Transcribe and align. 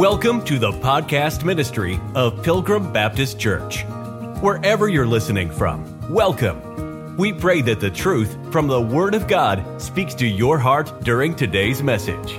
Welcome 0.00 0.42
to 0.46 0.58
the 0.58 0.72
podcast 0.72 1.44
ministry 1.44 2.00
of 2.14 2.42
Pilgrim 2.42 2.90
Baptist 2.90 3.38
Church. 3.38 3.84
Wherever 4.40 4.88
you're 4.88 5.06
listening 5.06 5.50
from, 5.50 6.10
welcome. 6.10 7.18
We 7.18 7.34
pray 7.34 7.60
that 7.60 7.80
the 7.80 7.90
truth 7.90 8.34
from 8.50 8.66
the 8.66 8.80
Word 8.80 9.14
of 9.14 9.28
God 9.28 9.62
speaks 9.78 10.14
to 10.14 10.26
your 10.26 10.58
heart 10.58 10.90
during 11.02 11.34
today's 11.36 11.82
message. 11.82 12.38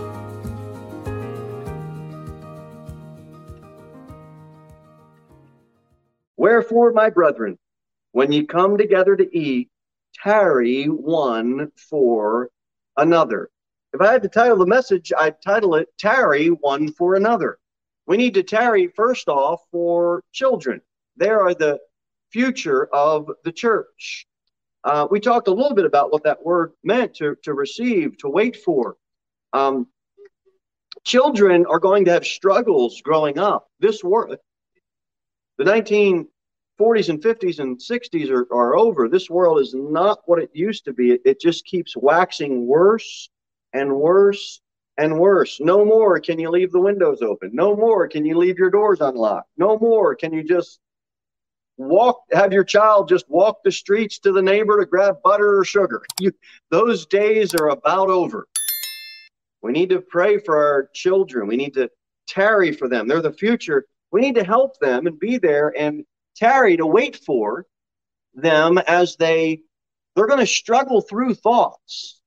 Wherefore, 6.37 6.93
my 6.93 7.11
brethren, 7.11 7.59
when 8.11 8.31
ye 8.31 8.43
come 8.47 8.75
together 8.75 9.15
to 9.15 9.37
eat, 9.37 9.69
tarry 10.15 10.85
one 10.85 11.71
for 11.75 12.49
another. 12.97 13.51
If 13.93 13.99
I 13.99 14.13
had 14.13 14.23
to 14.23 14.29
title 14.29 14.57
the 14.57 14.65
message, 14.65 15.11
I'd 15.17 15.41
title 15.41 15.75
it 15.75 15.89
Tarry 15.97 16.47
One 16.47 16.93
for 16.93 17.15
Another. 17.15 17.57
We 18.07 18.15
need 18.15 18.33
to 18.35 18.43
tarry, 18.43 18.87
first 18.87 19.27
off, 19.27 19.61
for 19.69 20.23
children. 20.31 20.81
They 21.17 21.29
are 21.29 21.53
the 21.53 21.79
future 22.31 22.85
of 22.93 23.29
the 23.43 23.51
church. 23.51 24.27
Uh, 24.83 25.07
we 25.11 25.19
talked 25.19 25.49
a 25.49 25.53
little 25.53 25.75
bit 25.75 25.85
about 25.85 26.11
what 26.11 26.23
that 26.23 26.43
word 26.43 26.71
meant 26.83 27.13
to, 27.15 27.35
to 27.43 27.53
receive, 27.53 28.17
to 28.19 28.29
wait 28.29 28.55
for. 28.55 28.95
Um, 29.53 29.87
children 31.03 31.65
are 31.65 31.79
going 31.79 32.05
to 32.05 32.11
have 32.11 32.25
struggles 32.25 33.01
growing 33.01 33.37
up. 33.37 33.67
This 33.79 34.03
world, 34.03 34.37
the 35.57 35.63
1940s 35.65 37.09
and 37.09 37.21
50s 37.21 37.59
and 37.59 37.77
60s 37.77 38.29
are, 38.29 38.47
are 38.53 38.75
over. 38.77 39.09
This 39.09 39.29
world 39.29 39.59
is 39.59 39.73
not 39.75 40.19
what 40.25 40.41
it 40.41 40.49
used 40.53 40.85
to 40.85 40.93
be. 40.93 41.11
It, 41.11 41.21
it 41.25 41.41
just 41.41 41.65
keeps 41.65 41.95
waxing 41.97 42.65
worse 42.65 43.29
and 43.73 43.95
worse 43.95 44.61
and 44.97 45.19
worse. 45.19 45.59
No 45.59 45.85
more 45.85 46.19
can 46.19 46.39
you 46.39 46.49
leave 46.49 46.71
the 46.71 46.79
windows 46.79 47.21
open. 47.21 47.51
No 47.53 47.75
more 47.75 48.07
can 48.07 48.25
you 48.25 48.37
leave 48.37 48.57
your 48.57 48.69
doors 48.69 49.01
unlocked. 49.01 49.49
No 49.57 49.77
more 49.79 50.15
can 50.15 50.33
you 50.33 50.43
just 50.43 50.79
walk 51.77 52.21
have 52.31 52.53
your 52.53 52.63
child 52.63 53.09
just 53.09 53.27
walk 53.27 53.57
the 53.63 53.71
streets 53.71 54.19
to 54.19 54.31
the 54.31 54.41
neighbor 54.41 54.79
to 54.79 54.85
grab 54.85 55.15
butter 55.23 55.57
or 55.57 55.65
sugar. 55.65 56.01
You, 56.19 56.31
those 56.69 57.05
days 57.05 57.55
are 57.55 57.69
about 57.69 58.09
over. 58.09 58.47
We 59.63 59.71
need 59.71 59.89
to 59.89 60.01
pray 60.01 60.37
for 60.37 60.57
our 60.57 60.89
children. 60.93 61.47
We 61.47 61.57
need 61.57 61.73
to 61.75 61.89
tarry 62.27 62.71
for 62.71 62.87
them. 62.87 63.07
They're 63.07 63.21
the 63.21 63.33
future. 63.33 63.85
We 64.11 64.21
need 64.21 64.35
to 64.35 64.43
help 64.43 64.79
them 64.79 65.07
and 65.07 65.19
be 65.19 65.37
there 65.37 65.73
and 65.77 66.03
tarry 66.35 66.77
to 66.77 66.85
wait 66.85 67.15
for 67.15 67.65
them 68.33 68.77
as 68.77 69.15
they 69.17 69.61
they're 70.15 70.27
going 70.27 70.39
to 70.39 70.47
struggle 70.47 71.01
through 71.01 71.35
thoughts 71.35 72.20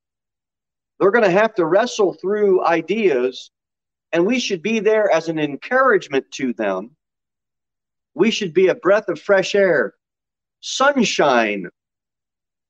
they're 0.98 1.10
going 1.10 1.24
to 1.24 1.30
have 1.30 1.54
to 1.54 1.66
wrestle 1.66 2.14
through 2.14 2.64
ideas, 2.64 3.50
and 4.12 4.24
we 4.24 4.38
should 4.38 4.62
be 4.62 4.80
there 4.80 5.10
as 5.10 5.28
an 5.28 5.38
encouragement 5.38 6.24
to 6.32 6.52
them. 6.54 6.90
We 8.14 8.30
should 8.30 8.54
be 8.54 8.68
a 8.68 8.74
breath 8.74 9.08
of 9.08 9.20
fresh 9.20 9.54
air, 9.54 9.94
sunshine 10.60 11.68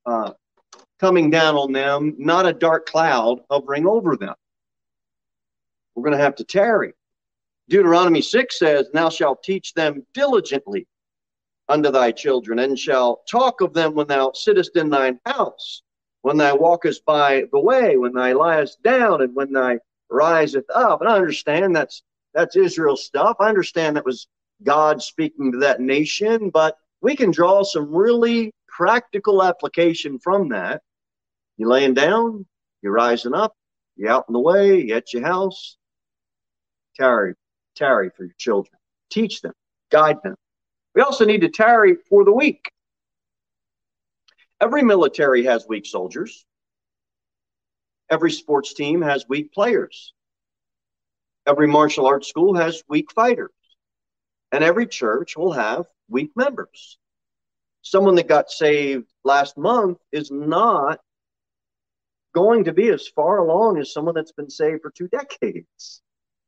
uh, 0.05 0.33
coming 0.99 1.29
down 1.29 1.55
on 1.55 1.71
them, 1.71 2.15
not 2.17 2.47
a 2.47 2.53
dark 2.53 2.87
cloud 2.87 3.41
hovering 3.49 3.85
over 3.85 4.15
them. 4.15 4.35
We're 5.93 6.03
going 6.03 6.17
to 6.17 6.23
have 6.23 6.35
to 6.35 6.43
tarry. 6.43 6.93
Deuteronomy 7.69 8.21
6 8.21 8.59
says, 8.59 8.89
Thou 8.93 9.09
shalt 9.09 9.43
teach 9.43 9.73
them 9.73 10.05
diligently 10.13 10.87
unto 11.67 11.91
thy 11.91 12.11
children, 12.11 12.59
and 12.59 12.77
shall 12.77 13.23
talk 13.29 13.61
of 13.61 13.73
them 13.73 13.95
when 13.95 14.07
thou 14.07 14.31
sittest 14.33 14.75
in 14.75 14.89
thine 14.89 15.19
house, 15.25 15.81
when 16.25 16.37
thou 16.37 16.55
walkest 16.55 17.05
by 17.05 17.43
the 17.51 17.59
way, 17.59 17.97
when 17.97 18.11
thou 18.11 18.33
liest 18.33 18.81
down, 18.81 19.21
and 19.21 19.35
when 19.35 19.53
thou 19.53 19.77
riseth 20.09 20.65
up. 20.73 20.99
And 20.99 21.07
I 21.07 21.17
understand 21.17 21.75
that's 21.75 22.01
that's 22.33 22.55
Israel 22.55 22.97
stuff. 22.97 23.37
I 23.39 23.47
understand 23.47 23.95
that 23.95 24.05
was 24.05 24.25
God 24.63 25.03
speaking 25.03 25.51
to 25.51 25.59
that 25.59 25.81
nation, 25.81 26.49
but 26.49 26.77
we 27.01 27.15
can 27.15 27.29
draw 27.29 27.61
some 27.61 27.93
really 27.93 28.51
practical 28.67 29.43
application 29.43 30.17
from 30.17 30.49
that. 30.49 30.81
You 31.57 31.69
laying 31.69 31.93
down, 31.93 32.47
you're 32.81 32.91
rising 32.91 33.35
up, 33.35 33.53
you're 33.95 34.09
out 34.09 34.25
in 34.27 34.33
the 34.33 34.39
way, 34.39 34.81
you 34.81 34.95
at 34.95 35.13
your 35.13 35.21
house. 35.23 35.77
Tarry, 36.95 37.35
tarry 37.75 38.09
for 38.17 38.23
your 38.23 38.35
children. 38.39 38.79
Teach 39.11 39.41
them, 39.41 39.53
guide 39.91 40.17
them. 40.23 40.35
We 40.95 41.03
also 41.03 41.23
need 41.23 41.41
to 41.41 41.49
tarry 41.49 41.97
for 42.09 42.25
the 42.25 42.33
weak. 42.33 42.71
Every 44.61 44.83
military 44.83 45.43
has 45.45 45.67
weak 45.67 45.85
soldiers. 45.85 46.45
Every 48.09 48.31
sports 48.31 48.73
team 48.73 49.01
has 49.01 49.25
weak 49.27 49.51
players. 49.51 50.13
Every 51.47 51.67
martial 51.67 52.05
arts 52.05 52.27
school 52.27 52.55
has 52.55 52.83
weak 52.87 53.11
fighters. 53.11 53.51
And 54.51 54.63
every 54.63 54.87
church 54.87 55.35
will 55.35 55.51
have 55.51 55.85
weak 56.07 56.31
members. 56.35 56.97
Someone 57.81 58.15
that 58.15 58.27
got 58.27 58.49
saved 58.49 59.11
last 59.23 59.57
month 59.57 59.99
is 60.11 60.31
not 60.31 60.99
going 62.33 62.63
to 62.65 62.73
be 62.73 62.89
as 62.89 63.07
far 63.07 63.39
along 63.39 63.79
as 63.79 63.93
someone 63.93 64.15
that's 64.15 64.31
been 64.31 64.49
saved 64.49 64.81
for 64.81 64.91
two 64.91 65.07
decades. 65.07 66.01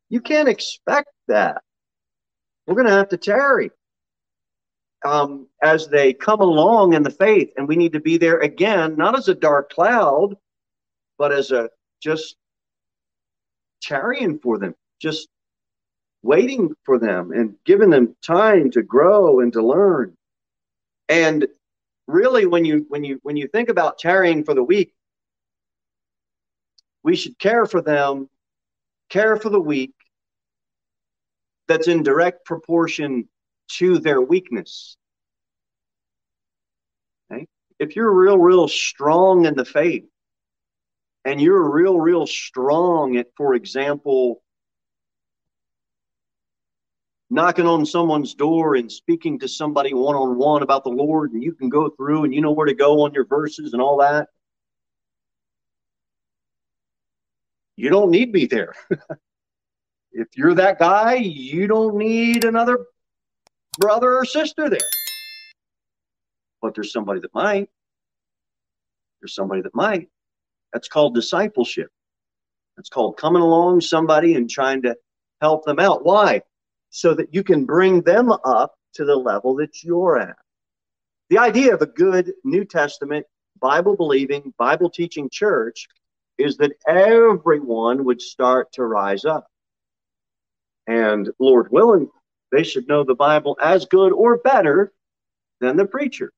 You 0.09 0.21
can't 0.21 0.49
expect 0.49 1.09
that. 1.27 1.61
We're 2.65 2.75
going 2.75 2.87
to 2.87 2.93
have 2.93 3.09
to 3.09 3.17
tarry 3.17 3.71
um, 5.05 5.47
as 5.61 5.87
they 5.87 6.13
come 6.13 6.41
along 6.41 6.93
in 6.93 7.03
the 7.03 7.09
faith, 7.09 7.51
and 7.57 7.67
we 7.67 7.75
need 7.75 7.93
to 7.93 7.99
be 7.99 8.17
there 8.17 8.39
again, 8.39 8.95
not 8.95 9.17
as 9.17 9.27
a 9.27 9.35
dark 9.35 9.71
cloud, 9.71 10.35
but 11.17 11.31
as 11.31 11.51
a 11.51 11.69
just 12.01 12.35
tarrying 13.81 14.39
for 14.39 14.57
them, 14.57 14.75
just 14.99 15.29
waiting 16.23 16.73
for 16.83 16.99
them 16.99 17.31
and 17.31 17.55
giving 17.65 17.89
them 17.89 18.15
time 18.21 18.71
to 18.71 18.81
grow 18.81 19.39
and 19.39 19.53
to 19.53 19.65
learn. 19.65 20.15
And 21.09 21.47
really, 22.07 22.45
when 22.45 22.65
you 22.65 22.85
when 22.89 23.03
you 23.03 23.19
when 23.23 23.37
you 23.37 23.47
think 23.47 23.69
about 23.69 23.99
tarrying 23.99 24.43
for 24.43 24.53
the 24.53 24.63
weak, 24.63 24.93
we 27.03 27.15
should 27.15 27.37
care 27.39 27.65
for 27.65 27.81
them, 27.81 28.29
care 29.09 29.37
for 29.37 29.49
the 29.49 29.59
weak. 29.59 29.93
That's 31.67 31.87
in 31.87 32.03
direct 32.03 32.45
proportion 32.45 33.27
to 33.67 33.99
their 33.99 34.21
weakness. 34.21 34.97
Okay? 37.31 37.47
If 37.79 37.95
you're 37.95 38.11
real, 38.11 38.37
real 38.37 38.67
strong 38.67 39.45
in 39.45 39.55
the 39.55 39.65
faith, 39.65 40.05
and 41.25 41.41
you're 41.41 41.69
real, 41.69 41.99
real 41.99 42.25
strong 42.25 43.17
at, 43.17 43.27
for 43.35 43.53
example, 43.53 44.41
knocking 47.29 47.65
on 47.65 47.85
someone's 47.85 48.33
door 48.33 48.75
and 48.75 48.89
speaking 48.89 49.39
to 49.39 49.47
somebody 49.47 49.93
one 49.93 50.15
on 50.15 50.37
one 50.37 50.63
about 50.63 50.83
the 50.83 50.89
Lord, 50.89 51.33
and 51.33 51.43
you 51.43 51.53
can 51.53 51.69
go 51.69 51.89
through 51.89 52.23
and 52.23 52.33
you 52.33 52.41
know 52.41 52.51
where 52.51 52.67
to 52.67 52.73
go 52.73 53.01
on 53.01 53.13
your 53.13 53.25
verses 53.25 53.73
and 53.73 53.81
all 53.81 53.97
that. 53.97 54.29
You 57.75 57.89
don't 57.89 58.09
need 58.09 58.31
me 58.31 58.45
there. 58.45 58.73
if 60.11 60.27
you're 60.35 60.55
that 60.55 60.79
guy, 60.79 61.15
you 61.15 61.67
don't 61.67 61.95
need 61.95 62.43
another 62.43 62.85
brother 63.77 64.17
or 64.17 64.25
sister 64.25 64.69
there. 64.69 64.79
But 66.61 66.75
there's 66.75 66.91
somebody 66.91 67.19
that 67.21 67.33
might. 67.33 67.69
There's 69.21 69.35
somebody 69.35 69.61
that 69.61 69.75
might. 69.75 70.09
That's 70.73 70.87
called 70.87 71.15
discipleship. 71.15 71.89
That's 72.75 72.89
called 72.89 73.17
coming 73.17 73.41
along 73.41 73.81
somebody 73.81 74.35
and 74.35 74.49
trying 74.49 74.81
to 74.83 74.95
help 75.41 75.65
them 75.65 75.79
out. 75.79 76.05
Why? 76.05 76.41
So 76.89 77.13
that 77.15 77.33
you 77.33 77.43
can 77.43 77.65
bring 77.65 78.01
them 78.01 78.31
up 78.31 78.75
to 78.93 79.05
the 79.05 79.15
level 79.15 79.55
that 79.55 79.83
you're 79.83 80.19
at. 80.19 80.37
The 81.29 81.37
idea 81.37 81.73
of 81.73 81.81
a 81.81 81.87
good 81.87 82.33
New 82.43 82.65
Testament, 82.65 83.25
Bible 83.59 83.95
believing, 83.95 84.53
Bible 84.57 84.89
teaching 84.89 85.29
church 85.29 85.87
is 86.37 86.57
that 86.57 86.73
everyone 86.87 88.05
would 88.05 88.21
start 88.21 88.71
to 88.73 88.85
rise 88.85 89.25
up. 89.25 89.47
And 90.87 91.29
Lord 91.39 91.71
willing, 91.71 92.09
they 92.51 92.63
should 92.63 92.87
know 92.87 93.03
the 93.03 93.15
Bible 93.15 93.57
as 93.61 93.85
good 93.85 94.13
or 94.13 94.37
better 94.37 94.93
than 95.59 95.77
the 95.77 95.85
preacher. 95.85 96.31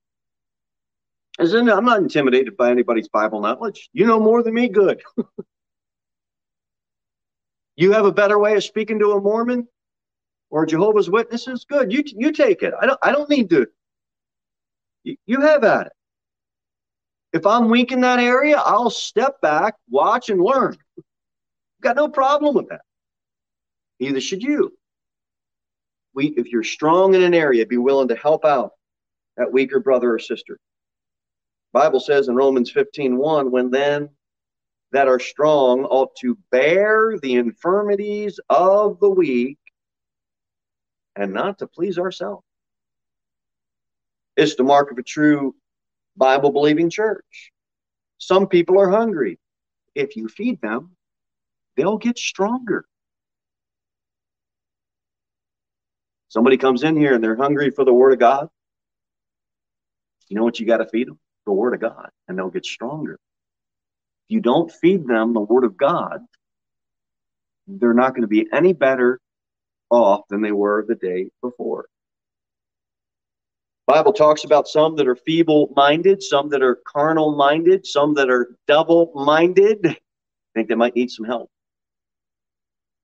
As 1.37 1.53
in, 1.53 1.69
I'm 1.69 1.85
not 1.85 1.99
intimidated 1.99 2.57
by 2.57 2.69
anybody's 2.69 3.07
Bible 3.07 3.41
knowledge. 3.41 3.89
You 3.93 4.05
know 4.05 4.19
more 4.19 4.43
than 4.43 4.53
me, 4.53 4.67
good. 4.67 5.01
you 7.75 7.93
have 7.93 8.05
a 8.05 8.11
better 8.11 8.37
way 8.37 8.55
of 8.55 8.63
speaking 8.63 8.99
to 8.99 9.13
a 9.13 9.21
Mormon 9.21 9.67
or 10.49 10.65
Jehovah's 10.65 11.09
Witnesses, 11.09 11.65
good. 11.69 11.93
You 11.93 12.03
you 12.05 12.31
take 12.31 12.63
it. 12.63 12.73
I 12.79 12.87
don't 12.87 12.99
I 13.01 13.11
don't 13.11 13.29
need 13.29 13.49
to. 13.51 13.67
You, 15.03 15.15
you 15.25 15.41
have 15.41 15.63
at 15.63 15.87
it. 15.87 15.93
If 17.31 17.45
I'm 17.45 17.69
weak 17.69 17.91
in 17.91 18.01
that 18.01 18.19
area, 18.19 18.57
I'll 18.57 18.89
step 18.89 19.39
back, 19.39 19.75
watch, 19.89 20.29
and 20.29 20.41
learn. 20.41 20.75
Got 21.81 21.95
no 21.95 22.09
problem 22.09 22.55
with 22.55 22.69
that. 22.69 22.81
Neither 23.99 24.19
should 24.19 24.41
you 24.41 24.73
we, 26.13 26.27
if 26.37 26.47
you're 26.47 26.63
strong 26.63 27.13
in 27.13 27.23
an 27.23 27.33
area, 27.33 27.65
be 27.65 27.77
willing 27.77 28.07
to 28.09 28.15
help 28.15 28.45
out 28.45 28.71
that 29.37 29.51
weaker 29.51 29.79
brother 29.79 30.13
or 30.13 30.19
sister. 30.19 30.59
Bible 31.71 31.99
says 31.99 32.27
in 32.27 32.35
Romans 32.35 32.71
15, 32.71 33.17
1, 33.17 33.51
when 33.51 33.69
then 33.69 34.09
that 34.91 35.07
are 35.07 35.19
strong 35.19 35.85
ought 35.85 36.15
to 36.21 36.37
bear 36.51 37.17
the 37.21 37.35
infirmities 37.35 38.39
of 38.49 38.99
the 38.99 39.09
weak 39.09 39.59
and 41.15 41.33
not 41.33 41.59
to 41.59 41.67
please 41.67 41.99
ourselves. 41.99 42.43
It's 44.35 44.55
the 44.55 44.63
mark 44.63 44.91
of 44.91 44.97
a 44.97 45.03
true 45.03 45.53
Bible 46.15 46.51
believing 46.51 46.89
church. 46.89 47.51
Some 48.17 48.47
people 48.47 48.79
are 48.79 48.89
hungry. 48.89 49.37
If 49.95 50.15
you 50.15 50.27
feed 50.27 50.61
them, 50.61 50.95
they'll 51.75 51.97
get 51.97 52.17
stronger. 52.17 52.85
Somebody 56.29 56.57
comes 56.57 56.83
in 56.83 56.95
here 56.95 57.15
and 57.15 57.23
they're 57.23 57.35
hungry 57.35 57.71
for 57.71 57.83
the 57.83 57.93
Word 57.93 58.13
of 58.13 58.19
God. 58.19 58.47
You 60.29 60.37
know 60.37 60.43
what 60.43 60.59
you 60.59 60.67
got 60.67 60.77
to 60.77 60.87
feed 60.87 61.07
them? 61.07 61.19
The 61.45 61.51
Word 61.51 61.73
of 61.73 61.81
God, 61.81 62.09
and 62.27 62.37
they'll 62.37 62.49
get 62.49 62.65
stronger. 62.65 63.13
If 63.13 64.35
you 64.35 64.39
don't 64.39 64.71
feed 64.71 65.07
them 65.07 65.33
the 65.33 65.39
Word 65.39 65.63
of 65.63 65.75
God, 65.75 66.21
they're 67.67 67.93
not 67.93 68.11
going 68.11 68.21
to 68.21 68.27
be 68.27 68.47
any 68.53 68.73
better 68.73 69.19
off 69.89 70.21
than 70.29 70.41
they 70.41 70.51
were 70.51 70.85
the 70.87 70.95
day 70.95 71.31
before. 71.41 71.87
Bible 73.87 74.13
talks 74.13 74.43
about 74.43 74.67
some 74.67 74.95
that 74.97 75.07
are 75.07 75.15
feeble 75.15 75.73
minded, 75.75 76.21
some 76.21 76.47
that 76.49 76.61
are 76.61 76.79
carnal 76.85 77.35
minded, 77.35 77.87
some 77.87 78.13
that 78.13 78.29
are 78.29 78.49
double 78.67 79.11
minded. 79.15 79.79
I 79.83 79.97
think 80.53 80.67
they 80.67 80.75
might 80.75 80.95
need 80.95 81.09
some 81.09 81.25
help. 81.25 81.49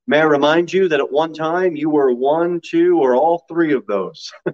May 0.08 0.20
I 0.20 0.26
remind 0.26 0.72
you 0.72 0.88
that 0.90 1.00
at 1.00 1.12
one 1.12 1.34
time 1.34 1.76
you 1.76 1.90
were 1.90 2.14
one, 2.14 2.62
two, 2.64 3.00
or 3.00 3.16
all 3.16 3.44
three 3.50 3.74
of 3.74 3.88
those. 3.88 4.32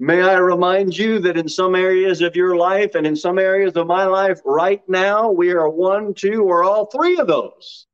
May 0.00 0.22
I 0.22 0.38
remind 0.38 0.96
you 0.96 1.18
that 1.20 1.36
in 1.36 1.48
some 1.48 1.74
areas 1.74 2.20
of 2.20 2.36
your 2.36 2.56
life 2.56 2.94
and 2.94 3.06
in 3.06 3.16
some 3.16 3.38
areas 3.38 3.76
of 3.76 3.86
my 3.86 4.04
life 4.04 4.40
right 4.44 4.82
now, 4.88 5.30
we 5.30 5.52
are 5.52 5.68
one, 5.68 6.14
two, 6.14 6.44
or 6.44 6.62
all 6.64 6.86
three 6.86 7.18
of 7.18 7.26
those. 7.26 7.86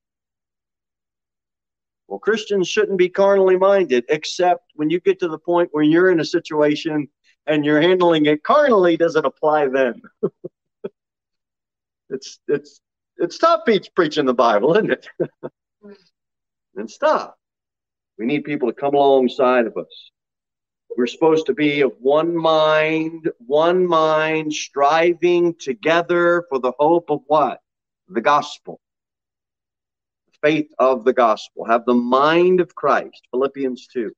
Well, 2.09 2.19
Christians 2.19 2.69
shouldn't 2.69 2.99
be 2.99 3.09
carnally 3.09 3.57
minded, 3.57 4.05
except 4.09 4.71
when 4.75 4.91
you 4.91 5.01
get 5.01 5.19
to 5.21 5.29
the 5.29 5.39
point 5.39 5.71
where 5.73 5.83
you're 5.83 6.11
in 6.11 6.21
a 6.21 6.25
situation 6.25 7.09
and 7.47 7.65
you're 7.65 7.81
handling 7.81 8.27
it 8.27 8.43
carnally, 8.43 8.97
does 8.97 9.17
it 9.17 9.25
apply 9.25 9.69
then? 9.69 10.03
it's 12.11 12.39
it's 12.49 12.81
it's 13.19 13.39
tough 13.39 13.63
preaching 13.95 14.27
the 14.27 14.35
Bible, 14.35 14.75
isn't 14.75 14.91
it? 14.91 15.09
and 16.77 16.91
stop. 16.91 17.37
We 18.19 18.27
need 18.27 18.45
people 18.45 18.69
to 18.69 18.75
come 18.75 18.95
alongside 18.95 19.67
of 19.67 19.77
us. 19.77 20.11
We're 20.97 21.07
supposed 21.07 21.47
to 21.47 21.55
be 21.55 21.81
of 21.81 21.93
one 22.01 22.37
mind, 22.37 23.31
one 23.39 23.87
mind, 23.87 24.53
striving 24.53 25.55
together 25.59 26.45
for 26.49 26.61
the 26.61 26.73
hope 26.79 27.11
of 27.11 27.21
what? 27.27 27.61
The 28.09 28.21
gospel 28.21 28.81
The 30.27 30.49
faith 30.49 30.71
of 30.79 31.05
the 31.05 31.13
gospel, 31.13 31.65
have 31.65 31.85
the 31.85 31.95
mind 31.95 32.61
of 32.61 32.75
Christ. 32.75 33.27
Philippians 33.33 33.89
2. 33.89 34.13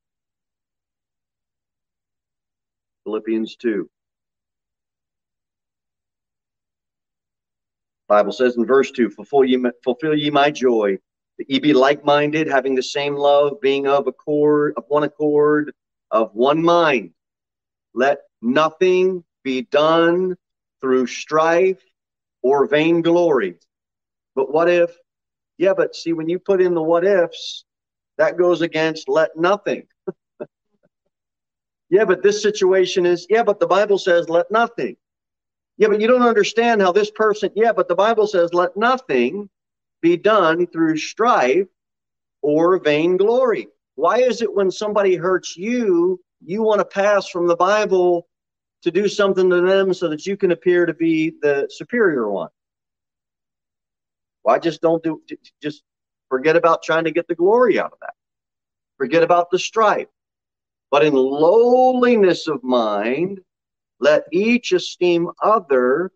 Philippians 3.04 3.56
2. 3.56 3.88
Bible 8.08 8.32
says 8.32 8.56
in 8.56 8.66
verse 8.66 8.90
2, 8.90 9.10
fulfill 9.10 9.44
ye, 9.44 9.62
fulfill 9.82 10.14
ye 10.14 10.30
my 10.30 10.50
joy, 10.50 10.98
that 11.38 11.50
ye 11.50 11.58
be 11.58 11.72
like-minded, 11.72 12.46
having 12.46 12.74
the 12.74 12.82
same 12.82 13.16
love, 13.16 13.60
being 13.60 13.86
of 13.86 14.06
accord, 14.06 14.74
of 14.76 14.84
one 14.88 15.02
accord, 15.02 15.72
of 16.10 16.30
one 16.34 16.62
mind. 16.62 17.10
Let 17.94 18.20
nothing 18.40 19.24
be 19.42 19.62
done 19.62 20.36
through 20.80 21.06
strife 21.06 21.82
or 22.42 22.66
vainglory. 22.66 23.56
But 24.34 24.52
what 24.52 24.68
if 24.68 24.96
yeah, 25.58 25.72
but 25.74 25.96
see, 25.96 26.12
when 26.12 26.28
you 26.28 26.38
put 26.38 26.60
in 26.60 26.74
the 26.74 26.82
what 26.82 27.04
ifs, 27.04 27.64
that 28.18 28.36
goes 28.36 28.60
against 28.60 29.08
let 29.08 29.36
nothing. 29.36 29.86
yeah, 31.90 32.04
but 32.04 32.22
this 32.22 32.42
situation 32.42 33.06
is, 33.06 33.26
yeah, 33.30 33.42
but 33.42 33.58
the 33.58 33.66
Bible 33.66 33.98
says 33.98 34.28
let 34.28 34.50
nothing. 34.50 34.96
Yeah, 35.78 35.88
but 35.88 36.00
you 36.00 36.06
don't 36.06 36.22
understand 36.22 36.80
how 36.80 36.92
this 36.92 37.10
person, 37.10 37.50
yeah, 37.54 37.72
but 37.72 37.88
the 37.88 37.94
Bible 37.94 38.26
says 38.26 38.54
let 38.54 38.76
nothing 38.76 39.50
be 40.00 40.16
done 40.16 40.66
through 40.66 40.96
strife 40.96 41.66
or 42.42 42.78
vainglory. 42.78 43.68
Why 43.94 44.18
is 44.18 44.42
it 44.42 44.54
when 44.54 44.70
somebody 44.70 45.16
hurts 45.16 45.56
you, 45.56 46.20
you 46.44 46.62
want 46.62 46.80
to 46.80 46.84
pass 46.84 47.28
from 47.28 47.46
the 47.46 47.56
Bible 47.56 48.26
to 48.82 48.90
do 48.90 49.08
something 49.08 49.50
to 49.50 49.60
them 49.62 49.92
so 49.92 50.08
that 50.08 50.26
you 50.26 50.36
can 50.36 50.52
appear 50.52 50.86
to 50.86 50.94
be 50.94 51.34
the 51.42 51.66
superior 51.70 52.30
one? 52.30 52.50
Why 54.42 54.58
just 54.58 54.80
don't 54.80 55.02
do 55.02 55.20
just 55.62 55.82
forget 56.28 56.56
about 56.56 56.82
trying 56.82 57.04
to 57.04 57.10
get 57.10 57.28
the 57.28 57.34
glory 57.34 57.78
out 57.78 57.92
of 57.92 57.98
that. 58.00 58.14
Forget 58.96 59.22
about 59.22 59.50
the 59.50 59.58
strife. 59.58 60.08
But 60.90 61.04
in 61.04 61.14
lowliness 61.14 62.46
of 62.46 62.62
mind, 62.62 63.40
let 64.00 64.24
each 64.32 64.72
esteem 64.72 65.30
other 65.42 66.12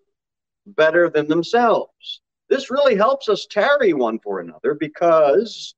better 0.66 1.08
than 1.08 1.28
themselves. 1.28 2.20
This 2.48 2.70
really 2.70 2.96
helps 2.96 3.28
us 3.28 3.46
tarry 3.46 3.92
one 3.92 4.18
for 4.18 4.40
another 4.40 4.74
because 4.74 5.74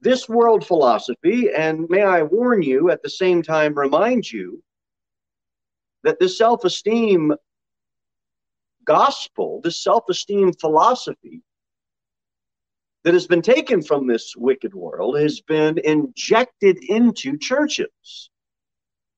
this 0.00 0.28
world 0.28 0.66
philosophy, 0.66 1.50
and 1.56 1.88
may 1.88 2.02
I 2.02 2.22
warn 2.22 2.62
you 2.62 2.90
at 2.90 3.02
the 3.02 3.10
same 3.10 3.42
time 3.42 3.74
remind 3.74 4.30
you 4.30 4.62
that 6.04 6.18
this 6.18 6.38
self 6.38 6.64
esteem 6.64 7.34
gospel, 8.84 9.60
this 9.62 9.82
self 9.82 10.04
esteem 10.08 10.52
philosophy, 10.52 11.42
that 13.06 13.14
has 13.14 13.26
been 13.28 13.42
taken 13.42 13.82
from 13.82 14.06
this 14.06 14.34
wicked 14.36 14.74
world 14.74 15.16
has 15.16 15.40
been 15.40 15.78
injected 15.78 16.76
into 16.88 17.38
churches. 17.38 18.30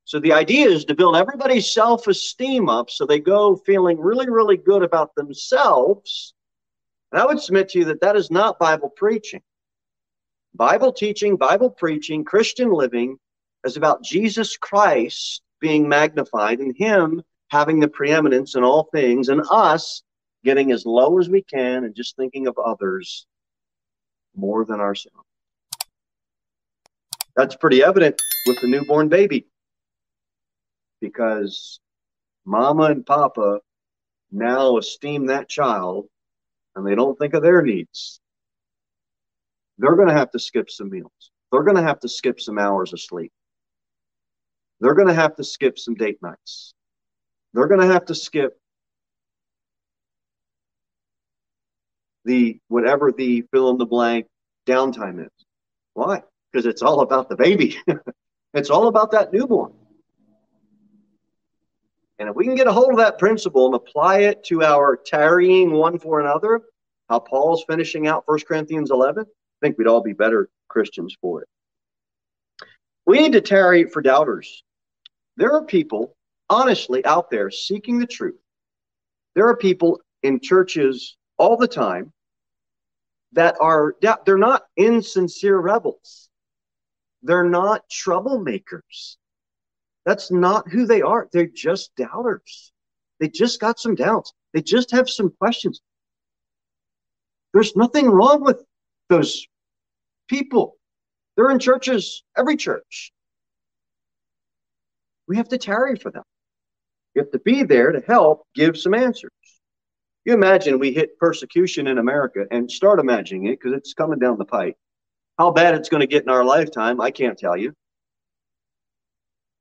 So 0.08 0.18
the 0.18 0.32
idea 0.32 0.70
is 0.70 0.86
to 0.86 0.94
build 0.94 1.16
everybody's 1.16 1.70
self 1.70 2.06
esteem 2.06 2.70
up 2.70 2.88
so 2.88 3.04
they 3.04 3.20
go 3.20 3.56
feeling 3.56 4.00
really, 4.00 4.30
really 4.30 4.56
good 4.56 4.82
about 4.82 5.14
themselves. 5.14 6.32
And 7.12 7.20
I 7.20 7.26
would 7.26 7.38
submit 7.38 7.68
to 7.70 7.80
you 7.80 7.84
that 7.84 8.00
that 8.00 8.16
is 8.16 8.30
not 8.30 8.58
Bible 8.58 8.88
preaching. 8.88 9.42
Bible 10.54 10.94
teaching, 10.94 11.36
Bible 11.36 11.68
preaching, 11.68 12.24
Christian 12.24 12.72
living 12.72 13.18
is 13.66 13.76
about 13.76 14.02
Jesus 14.02 14.56
Christ 14.56 15.42
being 15.60 15.86
magnified 15.86 16.60
and 16.60 16.74
Him 16.74 17.22
having 17.50 17.78
the 17.78 17.88
preeminence 17.88 18.54
in 18.54 18.64
all 18.64 18.84
things 18.84 19.28
and 19.28 19.42
us 19.50 20.02
getting 20.42 20.72
as 20.72 20.86
low 20.86 21.18
as 21.18 21.28
we 21.28 21.42
can 21.42 21.84
and 21.84 21.94
just 21.94 22.16
thinking 22.16 22.46
of 22.46 22.56
others 22.56 23.26
more 24.34 24.64
than 24.64 24.80
ourselves. 24.80 25.26
That's 27.36 27.56
pretty 27.56 27.82
evident 27.82 28.18
with 28.46 28.58
the 28.62 28.68
newborn 28.68 29.10
baby 29.10 29.44
because 31.00 31.80
mama 32.44 32.84
and 32.84 33.04
papa 33.04 33.60
now 34.30 34.76
esteem 34.76 35.26
that 35.26 35.48
child 35.48 36.06
and 36.74 36.86
they 36.86 36.94
don't 36.94 37.18
think 37.18 37.34
of 37.34 37.42
their 37.42 37.62
needs. 37.62 38.20
They're 39.78 39.96
going 39.96 40.08
to 40.08 40.14
have 40.14 40.30
to 40.32 40.38
skip 40.38 40.70
some 40.70 40.90
meals. 40.90 41.30
They're 41.50 41.62
going 41.62 41.76
to 41.76 41.82
have 41.82 42.00
to 42.00 42.08
skip 42.08 42.40
some 42.40 42.58
hours 42.58 42.92
of 42.92 43.00
sleep. 43.00 43.32
They're 44.80 44.94
going 44.94 45.08
to 45.08 45.14
have 45.14 45.36
to 45.36 45.44
skip 45.44 45.78
some 45.78 45.94
date 45.94 46.18
nights. 46.22 46.74
They're 47.54 47.66
going 47.66 47.80
to 47.80 47.92
have 47.92 48.06
to 48.06 48.14
skip 48.14 48.58
the 52.24 52.58
whatever 52.68 53.10
the 53.10 53.42
fill 53.50 53.70
in 53.70 53.78
the 53.78 53.86
blank 53.86 54.26
downtime 54.66 55.24
is. 55.24 55.32
Why? 55.94 56.22
Because 56.52 56.66
it's 56.66 56.82
all 56.82 57.00
about 57.00 57.28
the 57.28 57.36
baby. 57.36 57.78
it's 58.54 58.70
all 58.70 58.88
about 58.88 59.12
that 59.12 59.32
newborn. 59.32 59.72
And 62.18 62.28
if 62.28 62.34
we 62.34 62.44
can 62.44 62.56
get 62.56 62.66
a 62.66 62.72
hold 62.72 62.90
of 62.90 62.98
that 62.98 63.18
principle 63.18 63.66
and 63.66 63.74
apply 63.74 64.20
it 64.20 64.44
to 64.44 64.64
our 64.64 64.96
tarrying 64.96 65.72
one 65.72 65.98
for 65.98 66.20
another, 66.20 66.62
how 67.08 67.20
Paul's 67.20 67.64
finishing 67.68 68.08
out 68.08 68.24
1 68.26 68.40
Corinthians 68.40 68.90
11, 68.90 69.24
I 69.24 69.66
think 69.66 69.78
we'd 69.78 69.86
all 69.86 70.02
be 70.02 70.12
better 70.12 70.48
Christians 70.68 71.16
for 71.20 71.42
it. 71.42 71.48
We 73.06 73.20
need 73.20 73.32
to 73.32 73.40
tarry 73.40 73.84
for 73.84 74.02
doubters. 74.02 74.62
There 75.36 75.52
are 75.52 75.64
people, 75.64 76.16
honestly, 76.50 77.04
out 77.04 77.30
there 77.30 77.50
seeking 77.50 77.98
the 77.98 78.06
truth. 78.06 78.40
There 79.34 79.48
are 79.48 79.56
people 79.56 80.00
in 80.22 80.40
churches 80.40 81.16
all 81.38 81.56
the 81.56 81.68
time 81.68 82.12
that 83.32 83.56
are 83.60 83.94
they're 84.26 84.36
not 84.36 84.64
insincere 84.76 85.58
rebels. 85.58 86.28
They're 87.22 87.48
not 87.48 87.88
troublemakers. 87.88 89.16
That's 90.08 90.30
not 90.30 90.66
who 90.70 90.86
they 90.86 91.02
are. 91.02 91.28
They're 91.34 91.44
just 91.44 91.94
doubters. 91.94 92.72
They 93.20 93.28
just 93.28 93.60
got 93.60 93.78
some 93.78 93.94
doubts. 93.94 94.32
They 94.54 94.62
just 94.62 94.90
have 94.92 95.06
some 95.06 95.30
questions. 95.38 95.82
There's 97.52 97.76
nothing 97.76 98.08
wrong 98.08 98.42
with 98.42 98.64
those 99.10 99.46
people. 100.26 100.78
They're 101.36 101.50
in 101.50 101.58
churches, 101.58 102.24
every 102.38 102.56
church. 102.56 103.12
We 105.26 105.36
have 105.36 105.48
to 105.48 105.58
tarry 105.58 105.96
for 105.96 106.10
them. 106.10 106.24
We 107.14 107.18
have 107.20 107.30
to 107.32 107.40
be 107.40 107.62
there 107.62 107.92
to 107.92 108.00
help 108.00 108.46
give 108.54 108.78
some 108.78 108.94
answers. 108.94 109.30
You 110.24 110.32
imagine 110.32 110.78
we 110.78 110.94
hit 110.94 111.18
persecution 111.18 111.86
in 111.86 111.98
America 111.98 112.46
and 112.50 112.70
start 112.70 112.98
imagining 112.98 113.44
it 113.44 113.60
because 113.60 113.76
it's 113.76 113.92
coming 113.92 114.18
down 114.18 114.38
the 114.38 114.46
pike. 114.46 114.78
How 115.36 115.50
bad 115.50 115.74
it's 115.74 115.90
going 115.90 116.00
to 116.00 116.06
get 116.06 116.22
in 116.22 116.30
our 116.30 116.44
lifetime, 116.46 116.98
I 116.98 117.10
can't 117.10 117.38
tell 117.38 117.58
you. 117.58 117.74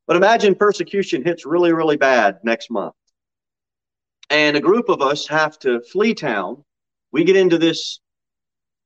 But 0.07 0.15
imagine 0.15 0.55
persecution 0.55 1.23
hits 1.23 1.45
really, 1.45 1.73
really 1.73 1.97
bad 1.97 2.39
next 2.43 2.71
month. 2.71 2.95
And 4.29 4.55
a 4.55 4.61
group 4.61 4.89
of 4.89 5.01
us 5.01 5.27
have 5.27 5.59
to 5.59 5.81
flee 5.81 6.13
town. 6.13 6.63
We 7.11 7.25
get 7.25 7.35
into 7.35 7.57
this 7.57 7.99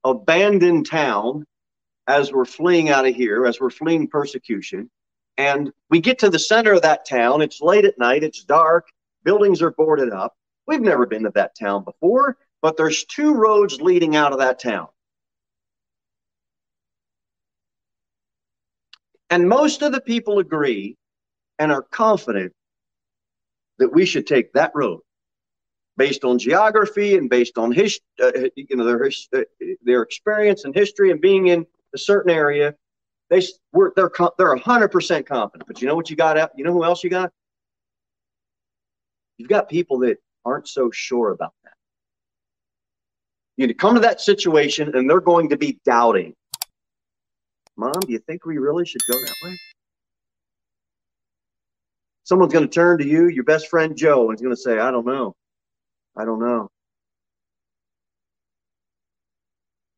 abandoned 0.03 0.87
town 0.87 1.45
as 2.07 2.33
we're 2.33 2.45
fleeing 2.45 2.89
out 2.89 3.07
of 3.07 3.15
here, 3.15 3.45
as 3.45 3.59
we're 3.59 3.69
fleeing 3.69 4.07
persecution. 4.07 4.89
And 5.37 5.71
we 5.89 6.01
get 6.01 6.19
to 6.19 6.29
the 6.29 6.39
center 6.39 6.73
of 6.73 6.81
that 6.81 7.07
town. 7.07 7.41
It's 7.41 7.61
late 7.61 7.85
at 7.85 7.97
night, 7.97 8.23
it's 8.23 8.43
dark, 8.43 8.87
buildings 9.23 9.61
are 9.61 9.71
boarded 9.71 10.11
up. 10.11 10.35
We've 10.67 10.81
never 10.81 11.05
been 11.05 11.23
to 11.23 11.31
that 11.35 11.57
town 11.57 11.83
before, 11.83 12.37
but 12.61 12.77
there's 12.77 13.05
two 13.05 13.33
roads 13.33 13.81
leading 13.81 14.15
out 14.15 14.33
of 14.33 14.39
that 14.39 14.59
town. 14.59 14.87
And 19.29 19.47
most 19.47 19.81
of 19.81 19.93
the 19.93 20.01
people 20.01 20.39
agree 20.39 20.97
and 21.61 21.71
are 21.71 21.83
confident 21.83 22.51
that 23.77 23.93
we 23.93 24.03
should 24.03 24.25
take 24.25 24.51
that 24.53 24.71
road 24.73 24.99
based 25.95 26.25
on 26.25 26.39
geography 26.39 27.15
and 27.15 27.29
based 27.29 27.59
on 27.59 27.71
his, 27.71 27.99
uh, 28.19 28.31
you 28.55 28.75
know, 28.75 28.83
their 28.83 29.05
uh, 29.05 29.43
their 29.83 30.01
experience 30.01 30.65
and 30.65 30.73
history 30.73 31.11
and 31.11 31.21
being 31.21 31.47
in 31.47 31.63
a 31.93 31.99
certain 31.99 32.31
area. 32.31 32.73
They 33.29 33.43
were 33.73 33.93
they're 33.95 34.09
they're 34.39 34.55
hundred 34.55 34.87
percent 34.87 35.27
confident. 35.27 35.67
But 35.67 35.81
you 35.81 35.87
know 35.87 35.95
what 35.95 36.09
you 36.09 36.15
got 36.15 36.35
out? 36.35 36.49
You 36.55 36.63
know 36.63 36.73
who 36.73 36.83
else 36.83 37.03
you 37.03 37.11
got? 37.11 37.31
You've 39.37 39.49
got 39.49 39.69
people 39.69 39.99
that 39.99 40.17
aren't 40.43 40.67
so 40.67 40.89
sure 40.89 41.29
about 41.31 41.53
that. 41.63 41.73
You 43.57 43.71
come 43.75 43.93
to 43.93 44.01
that 44.01 44.19
situation 44.19 44.95
and 44.95 45.07
they're 45.07 45.21
going 45.21 45.49
to 45.49 45.57
be 45.57 45.79
doubting. 45.85 46.33
Mom, 47.77 47.99
do 47.99 48.11
you 48.11 48.19
think 48.19 48.47
we 48.47 48.57
really 48.57 48.85
should 48.87 49.01
go 49.07 49.19
that 49.19 49.35
way? 49.43 49.57
Someone's 52.31 52.53
going 52.53 52.65
to 52.65 52.73
turn 52.73 52.97
to 52.97 53.05
you, 53.05 53.27
your 53.27 53.43
best 53.43 53.67
friend 53.67 53.93
Joe, 53.93 54.29
and 54.29 54.39
he's 54.39 54.41
going 54.41 54.55
to 54.55 54.61
say, 54.61 54.79
I 54.79 54.89
don't 54.89 55.05
know. 55.05 55.35
I 56.15 56.23
don't 56.23 56.39
know. 56.39 56.71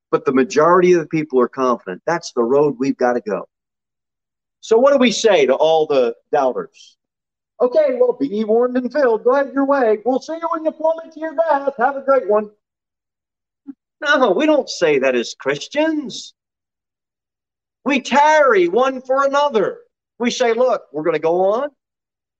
But 0.09 0.25
the 0.25 0.31
majority 0.31 0.93
of 0.93 1.01
the 1.01 1.05
people 1.05 1.39
are 1.39 1.47
confident 1.47 2.01
that's 2.07 2.31
the 2.31 2.41
road 2.41 2.77
we've 2.79 2.97
got 2.97 3.13
to 3.13 3.21
go. 3.21 3.47
So, 4.61 4.79
what 4.79 4.93
do 4.93 4.97
we 4.97 5.11
say 5.11 5.45
to 5.45 5.53
all 5.53 5.85
the 5.85 6.15
doubters? 6.31 6.97
Okay, 7.61 7.99
well, 7.99 8.17
be 8.19 8.43
warned 8.43 8.77
and 8.77 8.91
filled. 8.91 9.25
Go 9.25 9.35
ahead 9.35 9.53
your 9.53 9.65
way. 9.65 9.99
We'll 10.03 10.19
see 10.19 10.33
you 10.33 10.49
when 10.51 10.65
you 10.65 10.71
plummet 10.71 11.13
to 11.13 11.19
your 11.19 11.35
death. 11.35 11.75
Have 11.77 11.97
a 11.97 12.01
great 12.01 12.27
one. 12.27 12.49
No, 14.01 14.31
we 14.31 14.47
don't 14.47 14.67
say 14.67 14.97
that 14.97 15.13
as 15.13 15.35
Christians. 15.39 16.33
We 17.85 18.01
tarry 18.01 18.69
one 18.69 19.03
for 19.03 19.23
another. 19.23 19.81
We 20.17 20.31
say, 20.31 20.53
look, 20.53 20.85
we're 20.91 21.03
going 21.03 21.13
to 21.13 21.19
go 21.19 21.53
on. 21.53 21.69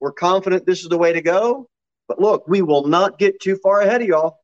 We're 0.04 0.12
confident 0.12 0.66
this 0.66 0.84
is 0.84 0.90
the 0.90 0.98
way 0.98 1.14
to 1.14 1.22
go. 1.22 1.70
But 2.10 2.20
look, 2.20 2.46
we 2.46 2.62
will 2.62 2.86
not 2.88 3.18
get 3.18 3.40
too 3.40 3.56
far 3.64 3.80
ahead 3.80 4.02
of 4.02 4.08
y'all. 4.10 4.42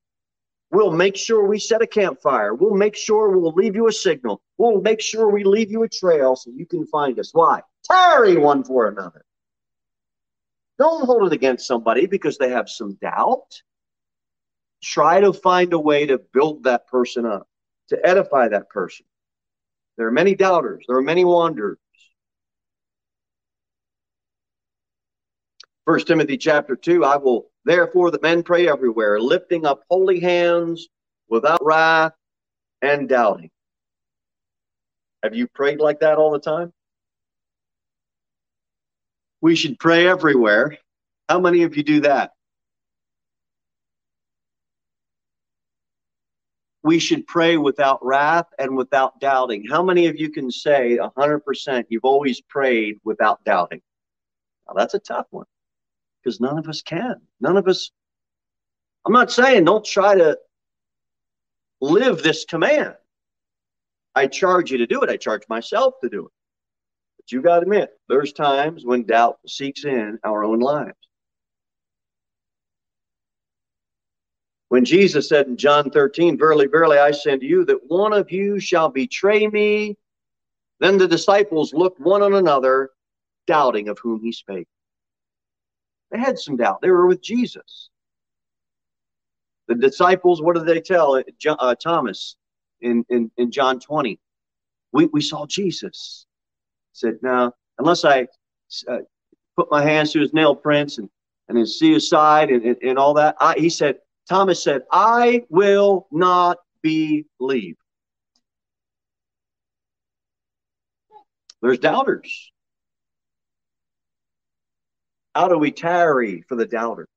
We'll 0.71 0.93
make 0.93 1.17
sure 1.17 1.45
we 1.45 1.59
set 1.59 1.81
a 1.81 1.85
campfire. 1.85 2.53
We'll 2.53 2.75
make 2.75 2.95
sure 2.95 3.37
we'll 3.37 3.51
leave 3.51 3.75
you 3.75 3.89
a 3.89 3.91
signal. 3.91 4.41
We'll 4.57 4.79
make 4.79 5.01
sure 5.01 5.29
we 5.29 5.43
leave 5.43 5.69
you 5.69 5.83
a 5.83 5.89
trail 5.89 6.37
so 6.37 6.49
you 6.55 6.65
can 6.65 6.87
find 6.87 7.19
us. 7.19 7.31
Why? 7.33 7.61
Tarry 7.83 8.37
one 8.37 8.63
for 8.63 8.87
another. 8.87 9.25
Don't 10.77 11.05
hold 11.05 11.27
it 11.27 11.33
against 11.33 11.67
somebody 11.67 12.05
because 12.05 12.37
they 12.37 12.51
have 12.51 12.69
some 12.69 12.97
doubt. 13.01 13.61
Try 14.81 15.19
to 15.19 15.33
find 15.33 15.73
a 15.73 15.79
way 15.79 16.05
to 16.05 16.21
build 16.31 16.63
that 16.63 16.87
person 16.87 17.25
up, 17.25 17.49
to 17.89 17.99
edify 18.07 18.47
that 18.47 18.69
person. 18.69 19.05
There 19.97 20.07
are 20.07 20.11
many 20.11 20.35
doubters, 20.35 20.85
there 20.87 20.95
are 20.95 21.01
many 21.01 21.25
wanderers. 21.25 21.79
First 25.89 26.05
Timothy 26.05 26.37
chapter 26.37 26.75
2, 26.75 27.03
I 27.03 27.17
will 27.17 27.49
therefore 27.65 28.11
that 28.11 28.21
men 28.21 28.43
pray 28.43 28.69
everywhere, 28.69 29.19
lifting 29.19 29.65
up 29.65 29.81
holy 29.89 30.19
hands 30.19 30.87
without 31.29 31.65
wrath 31.65 32.13
and 32.83 33.09
doubting. 33.09 33.49
Have 35.23 35.33
you 35.33 35.47
prayed 35.47 35.79
like 35.79 36.01
that 36.01 36.19
all 36.19 36.29
the 36.29 36.37
time? 36.37 36.71
We 39.41 39.55
should 39.55 39.79
pray 39.79 40.07
everywhere. 40.07 40.77
How 41.27 41.39
many 41.39 41.63
of 41.63 41.75
you 41.75 41.81
do 41.81 42.01
that? 42.01 42.33
We 46.83 46.99
should 46.99 47.25
pray 47.25 47.57
without 47.57 48.05
wrath 48.05 48.45
and 48.59 48.77
without 48.77 49.19
doubting. 49.19 49.65
How 49.67 49.81
many 49.81 50.05
of 50.05 50.19
you 50.19 50.29
can 50.29 50.51
say 50.51 50.99
100% 51.01 51.85
you've 51.89 52.05
always 52.05 52.41
prayed 52.41 52.99
without 53.03 53.43
doubting? 53.43 53.81
Now, 54.67 54.75
that's 54.75 54.93
a 54.93 54.99
tough 54.99 55.25
one 55.31 55.47
because 56.23 56.39
none 56.39 56.57
of 56.57 56.67
us 56.67 56.81
can. 56.81 57.15
None 57.39 57.57
of 57.57 57.67
us. 57.67 57.91
I'm 59.05 59.13
not 59.13 59.31
saying 59.31 59.65
don't 59.65 59.85
try 59.85 60.15
to 60.15 60.37
live 61.81 62.21
this 62.21 62.45
command. 62.45 62.95
I 64.15 64.27
charge 64.27 64.71
you 64.71 64.79
to 64.79 64.87
do 64.87 65.01
it. 65.01 65.09
I 65.09 65.17
charge 65.17 65.43
myself 65.49 65.95
to 66.01 66.09
do 66.09 66.25
it. 66.25 66.31
But 67.17 67.31
you 67.31 67.41
got 67.41 67.57
to 67.57 67.61
admit, 67.61 67.91
there's 68.07 68.33
times 68.33 68.85
when 68.85 69.03
doubt 69.03 69.39
seeks 69.47 69.85
in 69.85 70.19
our 70.23 70.43
own 70.43 70.59
lives. 70.59 70.97
When 74.69 74.85
Jesus 74.85 75.27
said 75.27 75.47
in 75.47 75.57
John 75.57 75.89
13, 75.89 76.37
Verily, 76.37 76.67
verily, 76.67 76.99
I 76.99 77.11
to 77.11 77.45
you 77.45 77.65
that 77.65 77.79
one 77.87 78.13
of 78.13 78.31
you 78.31 78.59
shall 78.59 78.89
betray 78.89 79.47
me, 79.47 79.97
then 80.79 80.97
the 80.97 81.07
disciples 81.07 81.73
looked 81.73 81.99
one 81.99 82.21
on 82.21 82.35
another, 82.35 82.91
doubting 83.47 83.89
of 83.89 83.97
whom 83.99 84.21
he 84.21 84.31
spake. 84.31 84.67
They 86.11 86.19
had 86.19 86.39
some 86.39 86.57
doubt. 86.57 86.81
They 86.81 86.89
were 86.89 87.07
with 87.07 87.21
Jesus. 87.21 87.89
The 89.67 89.75
disciples, 89.75 90.41
what 90.41 90.55
did 90.55 90.65
they 90.65 90.81
tell 90.81 91.15
uh, 91.15 91.23
uh, 91.47 91.75
Thomas 91.75 92.35
in, 92.81 93.05
in, 93.09 93.29
in 93.37 93.51
John 93.51 93.79
20? 93.79 94.19
We, 94.91 95.05
we 95.07 95.21
saw 95.21 95.45
Jesus. 95.45 96.25
Said, 96.93 97.19
now, 97.21 97.53
unless 97.77 98.03
I 98.03 98.27
uh, 98.87 98.97
put 99.55 99.69
my 99.69 99.83
hands 99.83 100.11
to 100.13 100.19
his 100.19 100.33
nail 100.33 100.55
prints 100.55 100.97
and, 100.97 101.09
and 101.47 101.69
see 101.69 101.93
his 101.93 102.09
side 102.09 102.49
and, 102.49 102.63
and, 102.63 102.77
and 102.81 102.97
all 102.97 103.13
that, 103.13 103.35
I, 103.39 103.55
he 103.57 103.69
said, 103.69 103.97
Thomas 104.27 104.63
said, 104.63 104.83
I 104.91 105.43
will 105.49 106.07
not 106.11 106.57
believe. 106.81 107.75
There's 111.61 111.79
doubters. 111.79 112.51
How 115.35 115.47
do 115.47 115.57
we 115.57 115.71
tarry 115.71 116.43
for 116.47 116.55
the 116.55 116.65
doubter? 116.65 117.07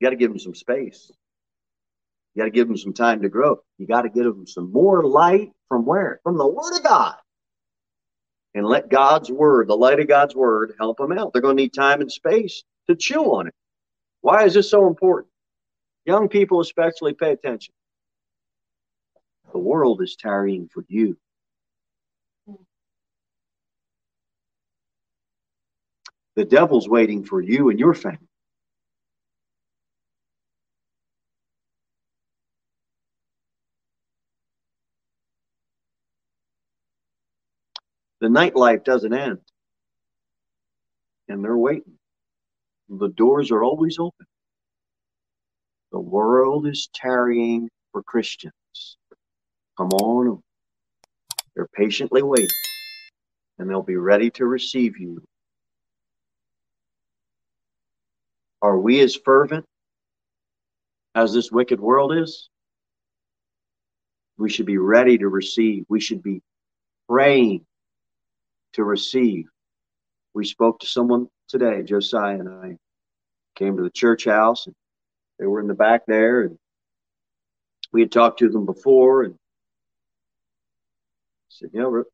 You 0.00 0.06
got 0.06 0.10
to 0.10 0.16
give 0.16 0.30
them 0.30 0.38
some 0.38 0.54
space. 0.54 1.10
You 2.34 2.40
got 2.42 2.46
to 2.46 2.50
give 2.50 2.68
them 2.68 2.76
some 2.76 2.92
time 2.92 3.22
to 3.22 3.28
grow. 3.28 3.60
You 3.78 3.86
got 3.86 4.02
to 4.02 4.10
give 4.10 4.24
them 4.24 4.46
some 4.46 4.70
more 4.72 5.04
light 5.04 5.52
from 5.68 5.86
where? 5.86 6.20
From 6.22 6.36
the 6.36 6.46
Word 6.46 6.76
of 6.76 6.82
God. 6.82 7.16
And 8.54 8.66
let 8.66 8.90
God's 8.90 9.30
Word, 9.30 9.68
the 9.68 9.76
light 9.76 10.00
of 10.00 10.08
God's 10.08 10.34
Word, 10.34 10.74
help 10.78 10.98
them 10.98 11.12
out. 11.12 11.32
They're 11.32 11.42
going 11.42 11.56
to 11.56 11.62
need 11.62 11.74
time 11.74 12.00
and 12.00 12.12
space 12.12 12.64
to 12.88 12.96
chew 12.96 13.24
on 13.24 13.48
it. 13.48 13.54
Why 14.20 14.44
is 14.44 14.54
this 14.54 14.70
so 14.70 14.86
important? 14.86 15.32
Young 16.04 16.28
people, 16.28 16.60
especially, 16.60 17.14
pay 17.14 17.32
attention. 17.32 17.74
The 19.52 19.58
world 19.58 20.02
is 20.02 20.16
tarrying 20.16 20.68
for 20.72 20.84
you. 20.88 21.16
The 26.36 26.44
devil's 26.44 26.86
waiting 26.86 27.24
for 27.24 27.40
you 27.40 27.70
and 27.70 27.78
your 27.80 27.94
family. 27.94 28.18
The 38.20 38.28
nightlife 38.28 38.84
doesn't 38.84 39.14
end. 39.14 39.38
And 41.28 41.42
they're 41.42 41.56
waiting. 41.56 41.98
The 42.88 43.08
doors 43.08 43.50
are 43.50 43.64
always 43.64 43.98
open. 43.98 44.26
The 45.92 46.00
world 46.00 46.66
is 46.66 46.88
tarrying 46.94 47.70
for 47.92 48.02
Christians. 48.02 48.52
Come 49.78 49.88
on. 49.88 50.42
They're 51.54 51.68
patiently 51.74 52.22
waiting. 52.22 52.48
And 53.58 53.70
they'll 53.70 53.82
be 53.82 53.96
ready 53.96 54.30
to 54.32 54.44
receive 54.44 54.98
you 54.98 55.22
Are 58.62 58.78
we 58.78 59.00
as 59.00 59.14
fervent 59.14 59.64
as 61.14 61.32
this 61.32 61.50
wicked 61.50 61.80
world 61.80 62.16
is? 62.16 62.48
We 64.38 64.50
should 64.50 64.66
be 64.66 64.78
ready 64.78 65.18
to 65.18 65.28
receive. 65.28 65.84
We 65.88 66.00
should 66.00 66.22
be 66.22 66.42
praying 67.08 67.64
to 68.74 68.84
receive. 68.84 69.46
We 70.34 70.44
spoke 70.44 70.80
to 70.80 70.86
someone 70.86 71.28
today, 71.48 71.82
Josiah 71.82 72.38
and 72.38 72.48
I 72.48 72.76
came 73.54 73.76
to 73.76 73.82
the 73.82 73.90
church 73.90 74.26
house 74.26 74.66
and 74.66 74.74
they 75.38 75.46
were 75.46 75.60
in 75.60 75.66
the 75.66 75.74
back 75.74 76.02
there 76.06 76.42
and 76.42 76.58
we 77.92 78.02
had 78.02 78.12
talked 78.12 78.40
to 78.40 78.48
them 78.50 78.66
before 78.66 79.22
and 79.22 79.34
said, 81.48 81.70
you 81.72 81.80
know, 81.80 82.04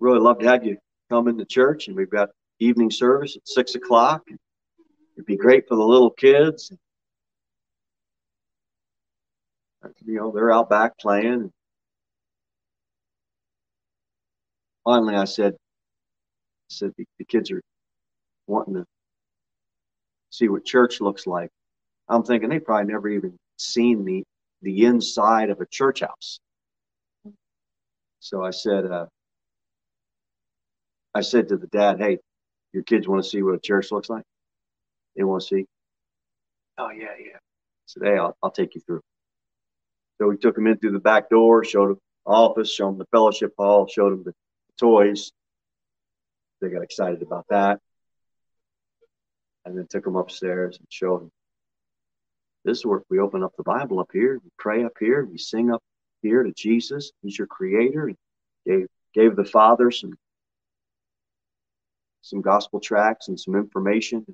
really 0.00 0.18
love 0.18 0.38
to 0.40 0.48
have 0.48 0.64
you 0.64 0.76
come 1.08 1.28
into 1.28 1.44
church, 1.44 1.88
and 1.88 1.96
we've 1.96 2.10
got 2.10 2.30
evening 2.58 2.90
service 2.90 3.36
at 3.36 3.46
six 3.46 3.74
o'clock. 3.74 4.26
It'd 5.16 5.26
be 5.26 5.36
great 5.36 5.68
for 5.68 5.76
the 5.76 5.84
little 5.84 6.10
kids. 6.10 6.72
You 10.04 10.14
know, 10.16 10.30
they're 10.32 10.52
out 10.52 10.68
back 10.70 10.98
playing. 10.98 11.52
Finally, 14.84 15.16
I 15.16 15.24
said, 15.24 15.54
I 15.54 15.56
said 16.70 16.92
the, 16.96 17.04
the 17.18 17.24
kids 17.24 17.50
are 17.50 17.60
wanting 18.46 18.74
to 18.74 18.84
see 20.30 20.48
what 20.48 20.64
church 20.64 21.00
looks 21.00 21.26
like. 21.26 21.50
I'm 22.08 22.22
thinking 22.24 22.48
they 22.48 22.58
probably 22.60 22.92
never 22.92 23.08
even 23.08 23.36
seen 23.58 24.04
the 24.04 24.24
the 24.62 24.84
inside 24.84 25.50
of 25.50 25.60
a 25.60 25.66
church 25.66 26.00
house. 26.00 26.38
So 28.20 28.44
I 28.44 28.50
said, 28.50 28.86
uh, 28.86 29.06
I 31.14 31.22
said 31.22 31.48
to 31.48 31.56
the 31.56 31.66
dad, 31.68 31.98
"Hey, 31.98 32.18
your 32.72 32.82
kids 32.82 33.08
want 33.08 33.22
to 33.24 33.28
see 33.28 33.42
what 33.42 33.54
a 33.54 33.60
church 33.60 33.92
looks 33.92 34.10
like? 34.10 34.24
They 35.20 35.24
want 35.24 35.42
to 35.42 35.48
see." 35.48 35.66
Oh 36.78 36.88
yeah, 36.88 37.14
yeah. 37.18 37.36
Said, 37.84 38.04
"Hey, 38.04 38.16
I'll, 38.16 38.34
I'll 38.42 38.50
take 38.50 38.74
you 38.74 38.80
through." 38.80 39.02
So 40.16 40.28
we 40.28 40.38
took 40.38 40.54
them 40.54 40.66
in 40.66 40.78
through 40.78 40.92
the 40.92 40.98
back 40.98 41.28
door, 41.28 41.62
showed 41.62 41.90
them 41.90 41.98
the 42.24 42.32
office, 42.32 42.72
showed 42.72 42.92
them 42.92 42.98
the 42.98 43.06
fellowship 43.10 43.52
hall, 43.58 43.86
showed 43.86 44.12
them 44.12 44.22
the 44.24 44.32
toys. 44.78 45.30
They 46.62 46.70
got 46.70 46.82
excited 46.82 47.20
about 47.20 47.44
that, 47.50 47.80
and 49.66 49.76
then 49.76 49.86
took 49.90 50.04
them 50.04 50.16
upstairs 50.16 50.78
and 50.78 50.86
showed 50.88 51.20
them. 51.20 51.30
This 52.64 52.78
is 52.78 52.86
where 52.86 53.02
we 53.10 53.18
open 53.18 53.42
up 53.42 53.52
the 53.58 53.62
Bible 53.62 54.00
up 54.00 54.08
here, 54.10 54.40
we 54.42 54.50
pray 54.58 54.84
up 54.84 54.94
here, 54.98 55.26
we 55.26 55.36
sing 55.36 55.70
up 55.70 55.82
here 56.22 56.42
to 56.42 56.52
Jesus. 56.52 57.12
He's 57.22 57.36
your 57.36 57.46
creator. 57.46 58.06
And 58.06 58.16
gave 58.66 58.88
gave 59.12 59.36
the 59.36 59.44
Father 59.44 59.90
some 59.90 60.14
some 62.22 62.40
gospel 62.40 62.80
tracts 62.80 63.28
and 63.28 63.38
some 63.38 63.54
information. 63.54 64.24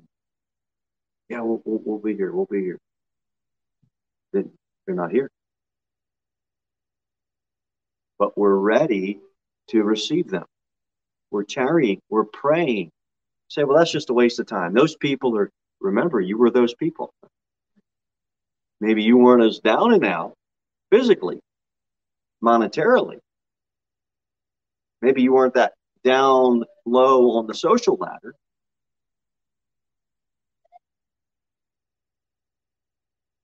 Yeah, 1.29 1.41
we'll, 1.41 1.61
we'll, 1.65 1.81
we'll 1.83 1.99
be 1.99 2.15
here. 2.15 2.31
We'll 2.31 2.45
be 2.45 2.61
here. 2.61 2.77
They, 4.33 4.43
they're 4.85 4.95
not 4.95 5.11
here. 5.11 5.29
But 8.19 8.37
we're 8.37 8.55
ready 8.55 9.19
to 9.69 9.83
receive 9.83 10.29
them. 10.29 10.45
We're 11.31 11.43
tarrying. 11.43 12.01
We're 12.09 12.23
praying. 12.23 12.91
Say, 13.49 13.63
well, 13.63 13.77
that's 13.77 13.91
just 13.91 14.09
a 14.09 14.13
waste 14.13 14.39
of 14.39 14.47
time. 14.47 14.73
Those 14.73 14.95
people 14.95 15.37
are, 15.37 15.49
remember, 15.81 16.19
you 16.19 16.37
were 16.37 16.49
those 16.49 16.73
people. 16.73 17.11
Maybe 18.79 19.03
you 19.03 19.17
weren't 19.17 19.43
as 19.43 19.59
down 19.59 19.93
and 19.93 20.05
out 20.05 20.33
physically, 20.91 21.39
monetarily. 22.43 23.19
Maybe 25.01 25.21
you 25.21 25.33
weren't 25.33 25.55
that 25.55 25.73
down 26.03 26.63
low 26.85 27.37
on 27.37 27.47
the 27.47 27.53
social 27.53 27.97
ladder. 27.97 28.33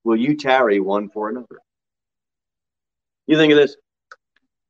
Will 0.04 0.18
you 0.18 0.36
tarry 0.36 0.80
one 0.80 1.10
for 1.10 1.30
another? 1.30 1.60
You 3.28 3.38
think 3.38 3.52
of 3.54 3.58
this 3.58 3.78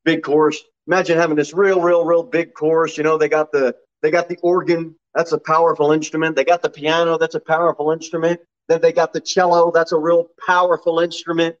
big 0.04 0.22
chorus. 0.22 0.62
Imagine 0.86 1.18
having 1.18 1.36
this 1.36 1.52
real, 1.52 1.80
real, 1.80 2.04
real 2.04 2.22
big 2.22 2.54
chorus. 2.54 2.96
You 2.96 3.04
know, 3.04 3.18
they 3.18 3.28
got 3.28 3.50
the 3.52 3.74
they 4.02 4.10
got 4.10 4.28
the 4.28 4.38
organ. 4.42 4.94
That's 5.14 5.32
a 5.32 5.38
powerful 5.38 5.92
instrument. 5.92 6.36
They 6.36 6.44
got 6.44 6.62
the 6.62 6.70
piano. 6.70 7.18
That's 7.18 7.34
a 7.34 7.40
powerful 7.40 7.90
instrument. 7.90 8.40
Then 8.68 8.80
they 8.80 8.92
got 8.92 9.12
the 9.12 9.20
cello. 9.20 9.70
That's 9.72 9.92
a 9.92 9.98
real 9.98 10.28
powerful 10.46 11.00
instrument. 11.00 11.56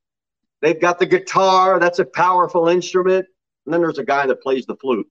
They've 0.60 0.80
got 0.80 0.98
the 0.98 1.06
guitar. 1.06 1.78
That's 1.78 1.98
a 1.98 2.04
powerful 2.04 2.68
instrument. 2.68 3.26
And 3.64 3.72
then 3.72 3.80
there's 3.80 3.98
a 3.98 4.04
guy 4.04 4.26
that 4.26 4.42
plays 4.42 4.66
the 4.66 4.76
flute. 4.76 5.06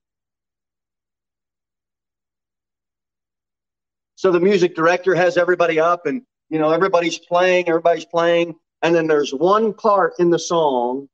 So 4.16 4.30
the 4.30 4.40
music 4.40 4.74
director 4.74 5.14
has 5.14 5.36
everybody 5.36 5.78
up 5.80 6.06
and, 6.06 6.22
you 6.48 6.58
know, 6.58 6.70
everybody's 6.70 7.18
playing, 7.18 7.68
everybody's 7.68 8.04
playing. 8.04 8.54
And 8.84 8.94
then 8.94 9.06
there's 9.06 9.32
one 9.32 9.72
part 9.72 10.12
in 10.18 10.28
the 10.28 10.38
song 10.38 11.08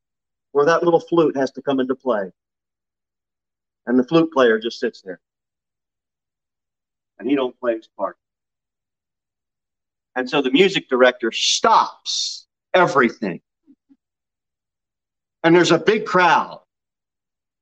where 0.50 0.66
that 0.66 0.82
little 0.82 0.98
flute 0.98 1.36
has 1.36 1.52
to 1.52 1.62
come 1.62 1.78
into 1.78 1.94
play. 1.94 2.32
And 3.86 3.96
the 3.96 4.02
flute 4.02 4.32
player 4.32 4.58
just 4.58 4.80
sits 4.80 5.02
there. 5.02 5.20
And 7.20 7.30
he 7.30 7.36
don't 7.36 7.58
play 7.60 7.76
his 7.76 7.88
part. 7.96 8.16
And 10.16 10.28
so 10.28 10.42
the 10.42 10.50
music 10.50 10.88
director 10.88 11.30
stops 11.30 12.48
everything. 12.74 13.40
And 15.44 15.54
there's 15.54 15.70
a 15.70 15.78
big 15.78 16.06
crowd. 16.06 16.62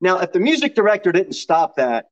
Now, 0.01 0.21
if 0.21 0.33
the 0.33 0.41
music 0.41 0.75
director 0.75 1.13
didn't 1.13 1.35
stop 1.35 1.77
that, 1.77 2.07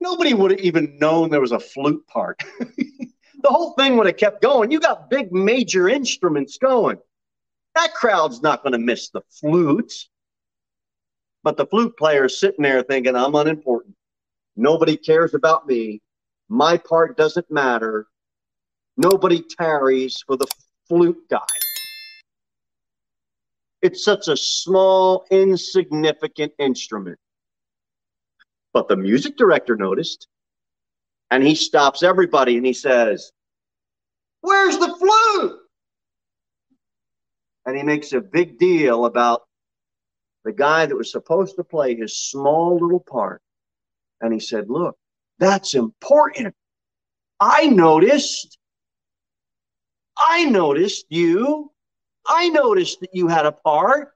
nobody 0.00 0.32
would 0.32 0.52
have 0.52 0.60
even 0.60 0.96
known 1.00 1.30
there 1.30 1.40
was 1.40 1.50
a 1.50 1.58
flute 1.58 2.06
part. 2.06 2.40
the 2.60 3.48
whole 3.48 3.72
thing 3.72 3.96
would 3.96 4.06
have 4.06 4.16
kept 4.16 4.42
going. 4.42 4.70
You 4.70 4.78
got 4.78 5.10
big 5.10 5.32
major 5.32 5.88
instruments 5.88 6.56
going. 6.56 6.98
That 7.76 7.92
crowd's 7.92 8.42
not 8.42 8.62
going 8.62 8.72
to 8.72 8.78
miss 8.78 9.10
the 9.10 9.20
flutes. 9.38 10.08
But 11.42 11.58
the 11.58 11.66
flute 11.66 11.96
player 11.96 12.24
is 12.24 12.40
sitting 12.40 12.62
there 12.62 12.82
thinking, 12.82 13.14
I'm 13.14 13.34
unimportant. 13.34 13.94
Nobody 14.56 14.96
cares 14.96 15.34
about 15.34 15.66
me. 15.66 16.00
My 16.48 16.78
part 16.78 17.18
doesn't 17.18 17.50
matter. 17.50 18.06
Nobody 18.96 19.42
tarries 19.42 20.24
for 20.26 20.36
the 20.36 20.46
flute 20.88 21.22
guy. 21.28 21.44
It's 23.82 24.02
such 24.02 24.28
a 24.28 24.36
small, 24.38 25.26
insignificant 25.30 26.52
instrument. 26.58 27.18
But 28.72 28.88
the 28.88 28.96
music 28.96 29.36
director 29.36 29.76
noticed, 29.76 30.28
and 31.30 31.42
he 31.46 31.54
stops 31.54 32.02
everybody 32.02 32.56
and 32.56 32.64
he 32.64 32.72
says, 32.72 33.32
Where's 34.40 34.78
the 34.78 34.96
flute? 34.96 35.60
And 37.66 37.76
he 37.76 37.82
makes 37.82 38.12
a 38.12 38.20
big 38.20 38.58
deal 38.58 39.04
about 39.04 39.42
the 40.44 40.52
guy 40.52 40.86
that 40.86 40.96
was 40.96 41.10
supposed 41.10 41.56
to 41.56 41.64
play 41.64 41.96
his 41.96 42.16
small 42.16 42.78
little 42.80 43.00
part. 43.00 43.42
And 44.20 44.32
he 44.32 44.40
said, 44.40 44.70
Look, 44.70 44.96
that's 45.38 45.74
important. 45.74 46.54
I 47.40 47.66
noticed. 47.66 48.56
I 50.16 50.44
noticed 50.44 51.06
you. 51.10 51.72
I 52.26 52.48
noticed 52.48 53.00
that 53.00 53.10
you 53.12 53.28
had 53.28 53.44
a 53.44 53.52
part. 53.52 54.12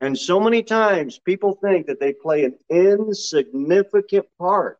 And 0.00 0.16
so 0.16 0.38
many 0.38 0.62
times 0.62 1.18
people 1.18 1.58
think 1.62 1.86
that 1.86 1.98
they 1.98 2.12
play 2.12 2.44
an 2.44 2.58
insignificant 2.68 4.26
part. 4.38 4.78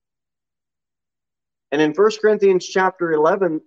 And 1.73 1.81
in 1.81 1.93
1 1.93 2.11
Corinthians 2.21 2.67
chapter 2.67 3.13
11, 3.13 3.61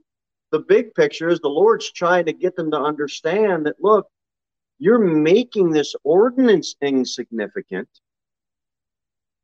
the 0.52 0.60
big 0.60 0.94
picture 0.94 1.30
is 1.30 1.40
the 1.40 1.50
Lord's 1.50 1.92
trying 1.92 2.26
to 2.26 2.34
get 2.34 2.56
them 2.56 2.72
to 2.72 2.78
understand 2.78 3.66
that, 3.66 3.76
look, 3.82 4.08
you're 4.80 5.00
making 5.00 5.72
this 5.72 5.96
ordinance 6.04 6.76
insignificant 6.82 7.90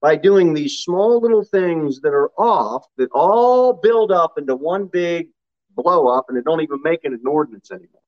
by 0.01 0.15
doing 0.15 0.53
these 0.53 0.79
small 0.79 1.19
little 1.19 1.43
things 1.43 2.01
that 2.01 2.13
are 2.13 2.29
off 2.37 2.85
that 2.97 3.09
all 3.13 3.73
build 3.73 4.11
up 4.11 4.37
into 4.37 4.55
one 4.55 4.85
big 4.85 5.29
blow 5.75 6.07
up 6.07 6.25
and 6.29 6.37
it 6.37 6.45
don't 6.45 6.61
even 6.61 6.81
make 6.83 6.99
it 7.03 7.13
an 7.13 7.25
ordinance 7.25 7.71
anymore. 7.71 8.01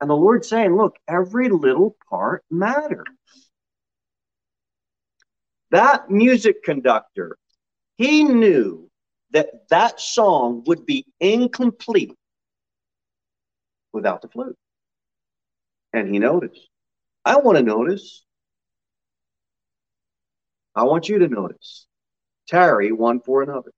And 0.00 0.10
the 0.10 0.14
Lord's 0.16 0.48
saying, 0.48 0.76
look, 0.76 0.96
every 1.08 1.48
little 1.48 1.96
part 2.10 2.44
matters. 2.50 3.06
That 5.70 6.10
music 6.10 6.62
conductor, 6.64 7.38
he 7.96 8.24
knew 8.24 8.90
that 9.32 9.68
that 9.70 10.00
song 10.00 10.62
would 10.66 10.86
be 10.86 11.06
incomplete 11.20 12.12
without 13.92 14.22
the 14.22 14.28
flute. 14.28 14.56
And 15.92 16.12
he 16.12 16.18
noticed. 16.18 16.68
I 17.24 17.36
want 17.36 17.58
to 17.58 17.64
notice. 17.64 18.24
I 20.74 20.84
want 20.84 21.08
you 21.08 21.18
to 21.18 21.28
notice. 21.28 21.86
Tarry 22.48 22.92
one 22.92 23.20
for 23.20 23.42
another. 23.42 23.72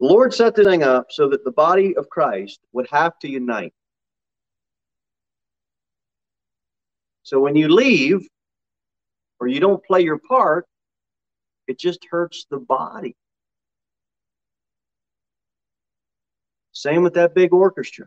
The 0.00 0.06
Lord 0.06 0.34
set 0.34 0.54
the 0.54 0.64
thing 0.64 0.82
up 0.82 1.06
so 1.10 1.28
that 1.28 1.44
the 1.44 1.52
body 1.52 1.96
of 1.96 2.08
Christ 2.08 2.60
would 2.72 2.88
have 2.88 3.18
to 3.20 3.28
unite. 3.28 3.72
So 7.22 7.40
when 7.40 7.54
you 7.54 7.68
leave 7.68 8.26
or 9.38 9.46
you 9.46 9.60
don't 9.60 9.84
play 9.84 10.00
your 10.00 10.18
part, 10.18 10.66
it 11.68 11.78
just 11.78 12.04
hurts 12.10 12.46
the 12.50 12.58
body. 12.58 13.14
Same 16.72 17.02
with 17.02 17.14
that 17.14 17.34
big 17.34 17.52
orchestra. 17.52 18.06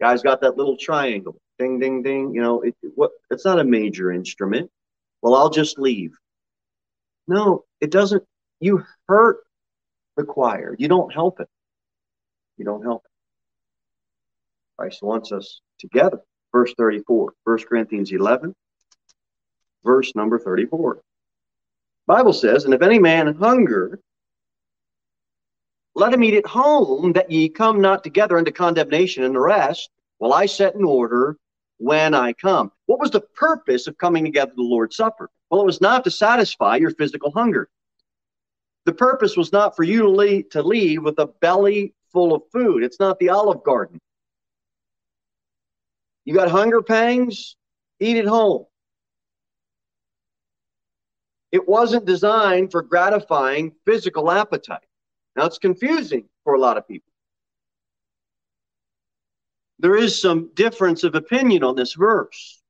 Guy's 0.00 0.22
got 0.22 0.40
that 0.42 0.56
little 0.56 0.76
triangle. 0.76 1.40
Ding, 1.58 1.78
ding, 1.78 2.02
ding. 2.02 2.34
You 2.34 2.42
know, 2.42 2.62
it, 2.62 2.74
what? 2.94 3.12
It's 3.30 3.44
not 3.44 3.60
a 3.60 3.64
major 3.64 4.12
instrument. 4.12 4.70
Well, 5.22 5.34
I'll 5.34 5.50
just 5.50 5.78
leave. 5.78 6.12
No, 7.28 7.64
it 7.80 7.90
doesn't. 7.90 8.24
You 8.60 8.84
hurt 9.08 9.38
the 10.16 10.24
choir. 10.24 10.74
You 10.78 10.88
don't 10.88 11.12
help 11.12 11.40
it. 11.40 11.48
You 12.56 12.64
don't 12.64 12.82
help 12.82 13.04
it. 13.04 13.10
Christ 14.78 15.02
wants 15.02 15.32
us 15.32 15.60
together. 15.78 16.20
Verse 16.52 16.74
34, 16.76 17.32
1 17.44 17.58
Corinthians 17.68 18.12
11. 18.12 18.54
verse 19.84 20.14
number 20.14 20.38
34. 20.38 21.00
Bible 22.06 22.32
says, 22.32 22.64
And 22.64 22.74
if 22.74 22.82
any 22.82 22.98
man 22.98 23.34
hunger, 23.36 24.00
let 25.94 26.12
him 26.12 26.24
eat 26.24 26.34
at 26.34 26.46
home, 26.46 27.12
that 27.12 27.30
ye 27.30 27.48
come 27.48 27.80
not 27.80 28.02
together 28.02 28.38
unto 28.38 28.50
condemnation, 28.50 29.24
and 29.24 29.34
the 29.34 29.40
rest 29.40 29.90
will 30.18 30.32
I 30.32 30.46
set 30.46 30.74
in 30.74 30.84
order 30.84 31.36
when 31.78 32.14
I 32.14 32.32
come. 32.32 32.72
What 32.86 33.00
was 33.00 33.10
the 33.10 33.20
purpose 33.20 33.86
of 33.86 33.98
coming 33.98 34.24
together 34.24 34.50
to 34.50 34.56
the 34.56 34.62
Lord's 34.62 34.96
Supper? 34.96 35.30
Well, 35.50 35.60
it 35.60 35.66
was 35.66 35.80
not 35.80 36.04
to 36.04 36.10
satisfy 36.10 36.76
your 36.76 36.92
physical 36.92 37.30
hunger. 37.30 37.68
The 38.86 38.92
purpose 38.92 39.36
was 39.36 39.52
not 39.52 39.76
for 39.76 39.82
you 39.82 40.02
to 40.02 40.08
leave, 40.08 40.50
to 40.50 40.62
leave 40.62 41.02
with 41.02 41.18
a 41.18 41.26
belly 41.26 41.94
full 42.12 42.34
of 42.34 42.42
food. 42.52 42.82
It's 42.82 43.00
not 43.00 43.18
the 43.18 43.28
Olive 43.28 43.62
Garden. 43.62 43.98
You 46.24 46.34
got 46.34 46.50
hunger 46.50 46.82
pangs? 46.82 47.56
Eat 48.00 48.16
at 48.16 48.26
home. 48.26 48.66
It 51.50 51.68
wasn't 51.68 52.06
designed 52.06 52.72
for 52.72 52.82
gratifying 52.82 53.74
physical 53.84 54.30
appetite. 54.30 54.80
Now, 55.36 55.46
it's 55.46 55.58
confusing 55.58 56.28
for 56.44 56.54
a 56.54 56.60
lot 56.60 56.76
of 56.76 56.86
people. 56.86 57.10
There 59.78 59.96
is 59.96 60.20
some 60.20 60.50
difference 60.54 61.02
of 61.04 61.14
opinion 61.14 61.64
on 61.64 61.74
this 61.74 61.94
verse. 61.94 62.62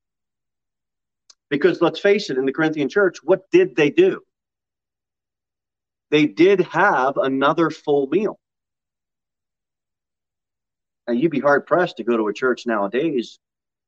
Because 1.49 1.81
let's 1.81 1.99
face 1.99 2.29
it, 2.29 2.37
in 2.37 2.45
the 2.45 2.53
Corinthian 2.53 2.89
church, 2.89 3.17
what 3.23 3.49
did 3.51 3.75
they 3.75 3.91
do? 3.91 4.21
They 6.09 6.25
did 6.25 6.61
have 6.61 7.17
another 7.17 7.69
full 7.69 8.07
meal. 8.07 8.39
Now, 11.07 11.13
you'd 11.13 11.31
be 11.31 11.39
hard 11.39 11.67
pressed 11.67 11.97
to 11.97 12.03
go 12.03 12.17
to 12.17 12.27
a 12.27 12.33
church 12.33 12.65
nowadays 12.65 13.39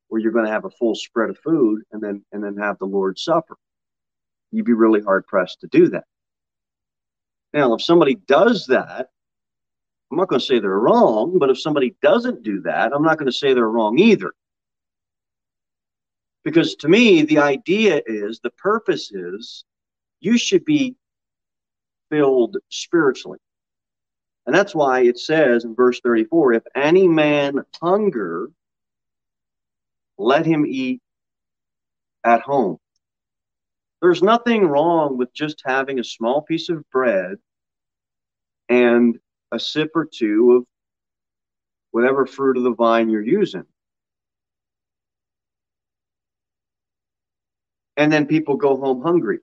where 0.10 0.22
you're 0.22 0.32
going 0.32 0.46
to 0.46 0.52
have 0.52 0.66
a 0.66 0.70
full 0.70 0.96
spread 0.96 1.30
of 1.30 1.40
food 1.40 1.82
and 1.92 2.04
then 2.04 2.24
and 2.32 2.44
then 2.44 2.58
have 2.58 2.78
the 2.78 2.86
Lord's 2.86 3.24
Supper. 3.24 3.58
You'd 4.52 4.66
be 4.66 4.74
really 4.74 5.02
hard 5.02 5.26
pressed 5.26 5.62
to 5.62 5.68
do 5.68 5.90
that. 5.90 6.04
Now, 7.56 7.74
if 7.74 7.82
somebody 7.82 8.15
does 8.28 8.68
that, 8.68 9.08
I'm 10.12 10.18
not 10.18 10.28
going 10.28 10.41
to 10.41 10.46
say 10.46 10.60
they're 10.60 10.78
wrong, 10.78 11.39
but 11.39 11.50
if 11.50 11.60
somebody 11.60 11.96
doesn't 12.02 12.44
do 12.44 12.62
that, 12.63 12.91
I'm 12.94 13.02
not 13.02 13.18
going 13.18 13.32
to 13.32 13.32
say 13.32 13.54
they're 13.54 13.70
wrong 13.70 13.98
either. 13.98 14.34
Because 16.44 16.76
to 16.76 16.89
me, 16.89 17.22
the 17.24 17.39
idea 17.39 18.02
is, 18.06 18.41
the 18.41 18.52
purpose 18.52 19.10
is, 19.13 19.63
you 20.20 20.38
should 20.38 20.65
be 20.65 20.96
filled 22.12 22.58
spiritually. 22.70 23.39
And 24.46 24.54
that's 24.54 24.76
why 24.76 25.04
it 25.04 25.18
says 25.18 25.63
in 25.63 25.76
verse 25.76 26.02
34 26.02 26.54
if 26.54 26.63
any 26.76 27.08
man 27.08 27.63
hunger, 27.82 28.50
let 30.18 30.46
him 30.46 30.65
eat 30.65 31.02
at 32.26 32.41
home. 32.41 32.78
There's 34.06 34.22
nothing 34.22 34.68
wrong 34.68 35.18
with 35.18 35.34
just 35.34 35.63
having 35.65 35.98
a 35.98 36.04
small 36.04 36.44
piece 36.44 36.70
of 36.70 36.88
bread 36.91 37.38
and 38.70 39.18
a 39.52 39.60
sip 39.60 39.89
or 39.96 40.06
two 40.06 40.58
of 40.58 40.65
whatever 41.89 42.28
fruit 42.28 42.56
of 42.56 42.62
the 42.62 42.76
vine 42.76 43.10
you're 43.10 43.26
using. 43.26 43.63
And 47.98 48.13
then 48.13 48.28
people 48.28 48.58
go 48.58 48.78
home 48.78 49.02
hungry. 49.02 49.39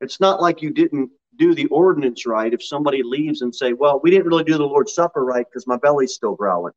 It's 0.00 0.18
not 0.18 0.40
like 0.40 0.62
you 0.62 0.70
didn't 0.70 1.10
do 1.38 1.54
the 1.54 1.66
ordinance 1.66 2.24
right 2.24 2.54
if 2.54 2.64
somebody 2.64 3.02
leaves 3.02 3.42
and 3.42 3.54
say, 3.54 3.74
well, 3.74 4.00
we 4.02 4.10
didn't 4.10 4.28
really 4.28 4.44
do 4.44 4.56
the 4.56 4.64
Lord's 4.64 4.94
Supper 4.94 5.22
right 5.22 5.44
because 5.46 5.66
my 5.66 5.76
belly's 5.76 6.14
still 6.14 6.34
growling. 6.34 6.72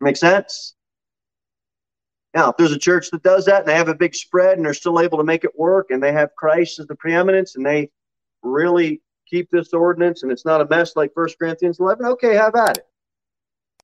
Make 0.00 0.16
sense? 0.16 0.74
Now, 2.34 2.50
if 2.50 2.56
there's 2.56 2.72
a 2.72 2.78
church 2.78 3.10
that 3.10 3.22
does 3.22 3.46
that 3.46 3.60
and 3.60 3.68
they 3.68 3.74
have 3.74 3.88
a 3.88 3.94
big 3.94 4.14
spread 4.14 4.56
and 4.56 4.64
they're 4.64 4.74
still 4.74 5.00
able 5.00 5.18
to 5.18 5.24
make 5.24 5.44
it 5.44 5.58
work 5.58 5.90
and 5.90 6.02
they 6.02 6.12
have 6.12 6.34
Christ 6.36 6.78
as 6.78 6.86
the 6.86 6.94
preeminence 6.94 7.56
and 7.56 7.66
they 7.66 7.90
really 8.42 9.02
keep 9.26 9.50
this 9.50 9.72
ordinance 9.72 10.22
and 10.22 10.30
it's 10.30 10.44
not 10.44 10.60
a 10.60 10.68
mess 10.68 10.94
like 10.94 11.12
First 11.14 11.38
Corinthians 11.38 11.80
11, 11.80 12.06
okay, 12.06 12.34
have 12.34 12.54
at 12.54 12.78
it. 12.78 12.86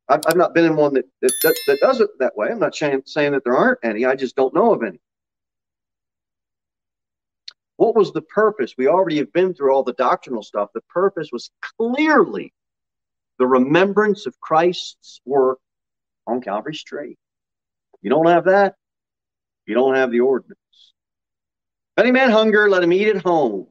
I've, 0.09 0.21
I've 0.29 0.37
not 0.37 0.55
been 0.55 0.65
in 0.65 0.77
one 0.77 0.95
that, 0.95 1.05
that, 1.21 1.33
that, 1.67 1.79
does 1.81 2.01
it 2.01 2.11
that 2.21 2.37
way. 2.37 2.49
I'm 2.49 2.61
not 2.61 2.77
saying, 2.77 3.03
saying 3.07 3.33
that 3.33 3.43
there 3.45 3.57
aren't 3.57 3.81
any. 3.83 4.05
I 4.05 4.15
just 4.15 4.37
don't 4.37 4.55
know 4.55 4.73
of 4.73 4.83
any. 4.85 5.01
What 7.77 7.97
was 7.97 8.13
the 8.13 8.23
purpose? 8.23 8.75
We 8.79 8.87
already 8.87 9.19
have 9.19 9.33
been 9.33 9.53
through 9.53 9.73
all 9.73 9.83
the 9.83 9.93
doctrinal 9.95 10.43
stuff. 10.43 10.71
The 10.73 10.81
purpose 10.83 11.31
was 11.33 11.51
clearly 11.77 12.55
the 13.39 13.47
remembrance 13.47 14.27
of 14.27 14.41
Christ's 14.41 15.21
work 15.27 15.59
on 16.27 16.41
Calvary's 16.41 16.83
tree. 16.83 17.17
You 18.03 18.11
don't 18.11 18.27
have 18.27 18.45
that, 18.45 18.77
you 19.67 19.75
don't 19.75 19.95
have 19.95 20.11
the 20.11 20.21
ordinance. 20.21 20.59
If 21.97 22.05
any 22.05 22.13
man 22.13 22.31
hunger, 22.31 22.69
let 22.69 22.83
him 22.83 22.93
eat 22.93 23.09
at 23.09 23.23
home. 23.23 23.69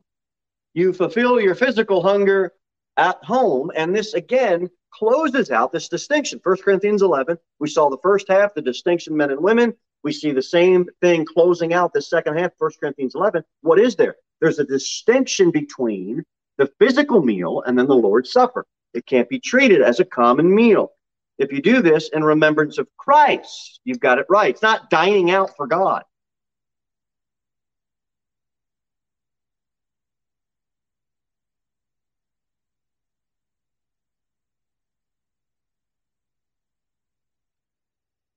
You 0.74 0.94
fulfill 0.94 1.40
your 1.40 1.56
physical 1.56 2.02
hunger 2.02 2.52
at 2.98 3.24
home. 3.24 3.72
And 3.76 3.96
this 3.96 4.14
again 4.14 4.70
closes 4.92 5.52
out 5.52 5.72
this 5.72 5.90
distinction. 5.90 6.40
1 6.44 6.58
Corinthians 6.58 7.02
11, 7.02 7.38
we 7.60 7.70
saw 7.70 7.90
the 7.90 7.98
first 8.02 8.28
half, 8.28 8.54
the 8.54 8.62
distinction 8.62 9.16
men 9.16 9.32
and 9.32 9.42
women. 9.42 9.74
We 10.04 10.12
see 10.12 10.32
the 10.32 10.42
same 10.42 10.88
thing 11.02 11.26
closing 11.26 11.74
out 11.74 11.94
the 11.94 12.02
second 12.02 12.38
half, 12.38 12.52
1 12.58 12.72
Corinthians 12.80 13.16
11. 13.16 13.44
What 13.62 13.80
is 13.80 13.96
there? 13.96 14.16
There's 14.42 14.60
a 14.60 14.66
distinction 14.66 15.52
between 15.52 16.24
the 16.58 16.70
physical 16.80 17.22
meal 17.22 17.64
and 17.66 17.78
then 17.78 17.88
the 17.88 17.96
Lord's 17.96 18.32
Supper. 18.32 18.66
It 18.94 19.06
can't 19.06 19.30
be 19.30 19.40
treated 19.40 19.82
as 19.82 20.00
a 20.00 20.06
common 20.06 20.54
meal. 20.54 20.92
If 21.38 21.52
you 21.52 21.62
do 21.62 21.82
this 21.82 22.10
in 22.10 22.24
remembrance 22.24 22.78
of 22.78 22.88
Christ, 22.98 23.82
you've 23.84 24.00
got 24.00 24.20
it 24.20 24.26
right. 24.30 24.50
It's 24.52 24.62
not 24.62 24.90
dining 24.90 25.32
out 25.32 25.56
for 25.58 25.68
God. 25.68 26.04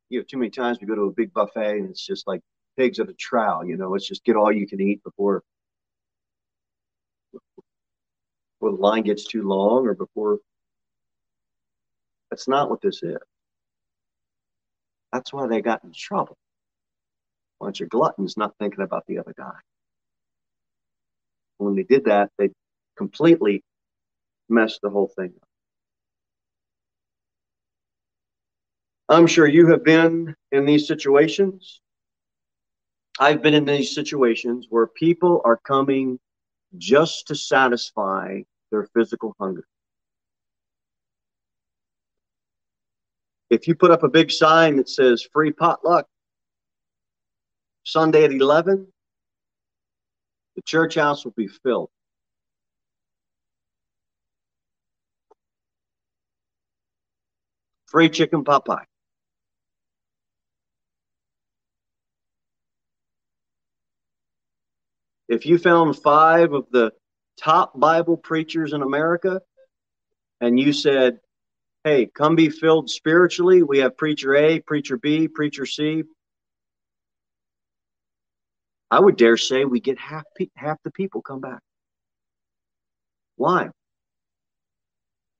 You 0.08 0.20
know, 0.20 0.24
too 0.24 0.38
many 0.38 0.50
times 0.50 0.78
we 0.80 0.86
go 0.86 0.94
to 0.94 1.02
a 1.02 1.12
big 1.12 1.32
buffet 1.32 1.78
and 1.78 1.90
it's 1.90 2.04
just 2.04 2.26
like 2.26 2.40
pigs 2.76 2.98
at 2.98 3.10
a 3.10 3.12
trowel, 3.14 3.64
you 3.66 3.76
know, 3.76 3.94
it's 3.94 4.08
just 4.08 4.24
get 4.24 4.36
all 4.36 4.50
you 4.50 4.66
can 4.66 4.80
eat 4.80 5.02
before 5.04 5.42
before 7.32 8.72
the 8.72 8.82
line 8.82 9.02
gets 9.02 9.24
too 9.24 9.46
long 9.46 9.86
or 9.86 9.94
before 9.94 10.38
that's 12.30 12.48
not 12.48 12.70
what 12.70 12.80
this 12.80 13.02
is. 13.02 13.16
That's 15.12 15.32
why 15.32 15.46
they 15.46 15.60
got 15.60 15.84
in 15.84 15.92
trouble. 15.92 16.36
A 17.60 17.64
bunch 17.64 17.80
of 17.80 17.88
gluttons 17.88 18.36
not 18.36 18.54
thinking 18.58 18.82
about 18.82 19.04
the 19.06 19.18
other 19.18 19.34
guy. 19.36 19.56
When 21.56 21.74
they 21.74 21.82
did 21.82 22.04
that, 22.04 22.30
they 22.38 22.50
completely 22.96 23.62
messed 24.48 24.80
the 24.82 24.90
whole 24.90 25.08
thing 25.08 25.32
up. 25.40 25.48
I'm 29.10 29.26
sure 29.26 29.48
you 29.48 29.68
have 29.68 29.84
been 29.84 30.34
in 30.52 30.66
these 30.66 30.86
situations. 30.86 31.80
I've 33.18 33.42
been 33.42 33.54
in 33.54 33.64
these 33.64 33.94
situations 33.94 34.66
where 34.68 34.86
people 34.86 35.40
are 35.44 35.56
coming 35.56 36.20
just 36.76 37.26
to 37.28 37.34
satisfy 37.34 38.42
their 38.70 38.86
physical 38.94 39.34
hunger. 39.40 39.66
If 43.50 43.66
you 43.66 43.74
put 43.74 43.90
up 43.90 44.02
a 44.02 44.08
big 44.08 44.30
sign 44.30 44.76
that 44.76 44.88
says 44.88 45.26
free 45.32 45.52
potluck 45.52 46.06
Sunday 47.84 48.24
at 48.24 48.32
11, 48.32 48.86
the 50.56 50.62
church 50.62 50.96
house 50.96 51.24
will 51.24 51.32
be 51.32 51.48
filled. 51.48 51.88
Free 57.86 58.10
chicken 58.10 58.44
pot 58.44 58.66
pie. 58.66 58.84
If 65.28 65.46
you 65.46 65.58
found 65.58 65.96
five 65.96 66.52
of 66.52 66.66
the 66.70 66.92
top 67.38 67.78
Bible 67.78 68.16
preachers 68.18 68.74
in 68.74 68.82
America 68.82 69.40
and 70.40 70.58
you 70.60 70.72
said, 70.74 71.20
hey, 71.84 72.06
come 72.06 72.36
be 72.36 72.50
filled 72.50 72.90
spiritually. 72.90 73.62
We 73.62 73.78
have 73.78 73.96
preacher 73.96 74.34
A, 74.34 74.60
preacher 74.60 74.96
B, 74.96 75.28
preacher 75.28 75.66
C. 75.66 76.02
I 78.90 79.00
would 79.00 79.16
dare 79.16 79.36
say 79.36 79.64
we 79.64 79.80
get 79.80 79.98
half 79.98 80.24
half 80.56 80.78
the 80.82 80.90
people 80.90 81.22
come 81.22 81.40
back. 81.40 81.60
Why? 83.36 83.68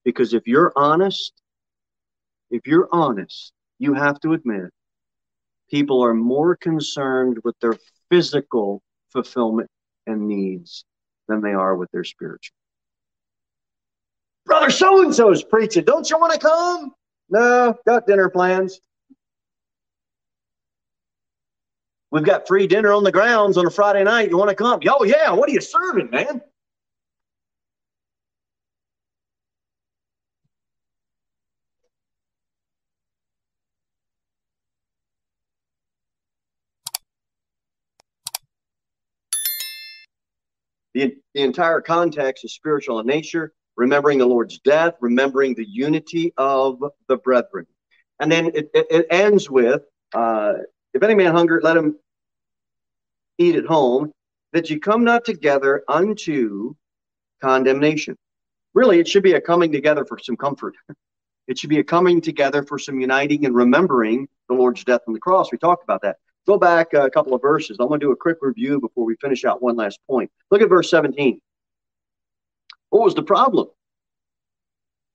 Because 0.05 0.35
if 0.35 0.47
you're 0.47 0.73
honest, 0.77 1.33
if 2.51 2.67
you're 2.67 2.89
honest, 2.93 3.53
you 3.79 3.95
have 3.95 4.21
to 4.21 4.33
admit 4.33 4.71
people 5.71 6.03
are 6.03 6.15
more 6.15 6.57
concerned 6.57 7.39
with 7.45 7.59
their 7.61 7.75
physical 8.11 8.83
fulfillment 9.13 9.71
and 10.07 10.29
needs 10.29 10.85
than 11.27 11.41
they 11.41 11.53
are 11.53 11.77
with 11.77 11.91
their 11.91 12.05
spiritual. 12.05 12.55
Brother 14.59 14.73
so 14.73 15.03
and 15.03 15.15
so 15.15 15.31
is 15.31 15.45
preaching. 15.45 15.85
Don't 15.85 16.11
you 16.11 16.19
want 16.19 16.33
to 16.33 16.39
come? 16.41 16.93
No, 17.31 17.77
got 17.87 18.09
dinner 18.09 18.29
plans. 18.29 18.81
We've 22.11 22.25
got 22.25 22.49
free 22.49 22.67
dinner 22.67 22.93
on 22.93 23.05
the 23.05 23.13
grounds 23.13 23.57
on 23.57 23.67
a 23.67 23.71
Friday 23.71 24.03
night. 24.03 24.31
You 24.31 24.37
want 24.37 24.51
to 24.51 24.57
come? 24.57 24.81
Oh, 24.89 25.05
yeah. 25.05 25.31
What 25.31 25.49
are 25.49 25.53
you 25.53 25.61
serving, 25.61 26.11
man? 26.11 26.41
The, 40.95 41.15
the 41.35 41.43
entire 41.43 41.81
context 41.81 42.45
is 42.45 42.55
spiritual 42.55 42.99
in 42.99 43.07
nature, 43.07 43.53
remembering 43.79 44.19
the 44.19 44.27
Lord's 44.27 44.59
death, 44.59 44.95
remembering 45.01 45.55
the 45.55 45.67
unity 45.67 46.35
of 46.37 46.83
the 47.07 47.17
brethren. 47.17 47.67
And 48.21 48.31
then 48.31 48.47
it, 48.47 48.69
it, 48.75 48.87
it 48.91 49.07
ends 49.09 49.49
with, 49.49 49.83
uh, 50.13 50.55
if 50.93 51.03
any 51.03 51.15
man 51.15 51.33
hunger, 51.33 51.61
let 51.63 51.77
him 51.77 51.97
eat 53.39 53.55
at 53.55 53.65
home, 53.65 54.13
that 54.53 54.69
you 54.69 54.81
come 54.81 55.05
not 55.05 55.25
together 55.25 55.85
unto 55.89 56.75
condemnation. 57.41 58.17
Really, 58.75 58.99
it 58.99 59.07
should 59.07 59.23
be 59.23 59.35
a 59.35 59.41
coming 59.41 59.71
together 59.71 60.05
for 60.05 60.19
some 60.19 60.37
comfort. 60.37 60.75
It 61.47 61.57
should 61.57 61.71
be 61.71 61.79
a 61.79 61.83
coming 61.85 62.21
together 62.21 62.63
for 62.63 62.79
some 62.79 63.01
uniting 63.01 63.47
and 63.47 63.55
remembering 63.55 64.29
the 64.51 64.55
Lord's 64.55 64.85
death 64.85 65.01
on 65.09 65.15
the 65.15 65.19
cross. 65.19 65.51
We 65.51 65.57
talked 65.57 65.83
about 65.83 66.03
that. 66.03 66.17
Go 66.47 66.59
back 66.59 66.93
a 66.93 67.09
couple 67.09 67.33
of 67.33 67.41
verses. 67.41 67.79
I'm 67.81 67.89
going 67.89 68.01
to 68.01 68.05
do 68.05 68.13
a 68.13 68.17
quick 68.17 68.37
review 68.43 68.79
before 68.83 69.07
we 69.07 69.17
finish 69.19 69.47
out 69.47 69.63
one 69.63 69.75
last 69.75 69.99
point. 70.07 70.31
Look 70.51 70.61
at 70.61 70.69
verse 70.69 70.91
17. 70.91 71.41
What 72.91 73.05
was 73.05 73.15
the 73.15 73.23
problem? 73.23 73.69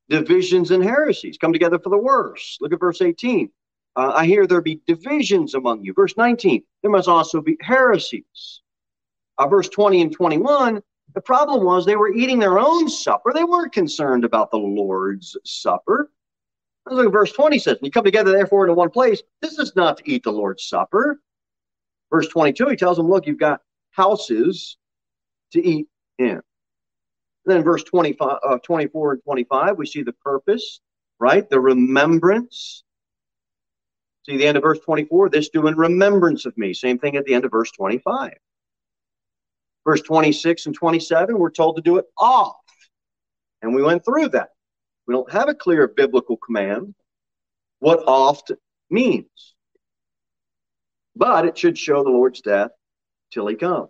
Divisions 0.10 0.72
and 0.72 0.84
heresies 0.84 1.38
come 1.38 1.54
together 1.54 1.80
for 1.80 1.90
the 1.90 1.98
worse. 1.98 2.58
Look 2.62 2.74
at 2.74 2.80
verse 2.80 3.02
18. 3.02 3.50
Uh, 3.96 4.12
I 4.16 4.26
hear 4.26 4.48
there 4.48 4.62
be 4.62 4.82
divisions 4.88 5.54
among 5.54 5.84
you. 5.84 5.94
Verse 5.94 6.18
19, 6.18 6.64
there 6.82 6.92
must 6.92 7.08
also 7.08 7.42
be 7.42 7.58
heresies. 7.62 8.62
Uh, 9.38 9.48
verse 9.48 9.70
20 9.70 10.02
and 10.02 10.12
21, 10.12 10.82
the 11.16 11.22
problem 11.22 11.64
was 11.64 11.86
they 11.86 11.96
were 11.96 12.14
eating 12.14 12.40
their 12.40 12.60
own 12.60 12.90
supper. 12.90 13.32
They 13.34 13.44
weren't 13.44 13.72
concerned 13.72 14.26
about 14.26 14.52
the 14.52 14.58
Lord's 14.58 15.38
supper. 15.46 16.10
Look 16.90 17.08
at 17.08 17.12
verse 17.12 17.32
20 17.32 17.60
says, 17.60 17.78
When 17.80 17.88
You 17.88 17.92
come 17.92 18.04
together, 18.04 18.32
therefore, 18.32 18.66
into 18.66 18.74
one 18.74 18.90
place. 18.90 19.22
This 19.42 19.58
is 19.58 19.76
not 19.76 19.98
to 19.98 20.12
eat 20.12 20.24
the 20.24 20.32
Lord's 20.32 20.66
Supper. 20.66 21.22
Verse 22.12 22.28
22, 22.28 22.68
he 22.68 22.76
tells 22.76 22.98
them, 22.98 23.10
Look, 23.10 23.26
you've 23.26 23.40
got 23.40 23.62
houses 23.92 24.78
to 25.52 25.66
eat 25.66 25.88
in. 26.20 26.42
And 27.46 27.56
then 27.56 27.64
verse 27.64 27.84
25, 27.84 28.38
uh, 28.44 28.58
24 28.60 29.14
and 29.14 29.24
25, 29.24 29.78
we 29.78 29.86
see 29.86 30.04
the 30.04 30.14
purpose, 30.14 30.80
right? 31.20 31.50
The 31.50 31.60
remembrance. 31.60 32.84
See 34.26 34.38
the 34.38 34.48
end 34.48 34.56
of 34.56 34.64
verse 34.64 34.80
24, 34.80 35.30
this 35.30 35.50
do 35.50 35.68
in 35.68 35.76
remembrance 35.76 36.46
of 36.46 36.58
me. 36.58 36.74
Same 36.74 36.98
thing 36.98 37.18
at 37.18 37.26
the 37.26 37.34
end 37.34 37.44
of 37.44 37.52
verse 37.52 37.72
25. 37.72 38.32
Verse 39.86 40.02
26 40.02 40.68
and 40.68 40.76
27, 40.76 41.38
we're 41.38 41.50
told 41.50 41.76
to 41.76 41.82
do 41.82 41.98
it 41.98 42.06
off. 42.18 42.56
And 43.62 43.76
we 43.76 43.84
went 43.84 44.06
through 44.06 44.30
that. 44.30 44.50
We 45.08 45.14
don't 45.14 45.32
have 45.32 45.50
a 45.50 45.56
clear 45.56 45.88
biblical 45.90 46.38
command 46.38 46.96
what 47.80 48.04
oft 48.08 48.54
means. 48.90 49.56
But 51.18 51.46
it 51.46 51.58
should 51.58 51.78
show 51.78 52.04
the 52.04 52.10
Lord's 52.10 52.42
death 52.42 52.72
till 53.32 53.48
he 53.48 53.56
comes. 53.56 53.90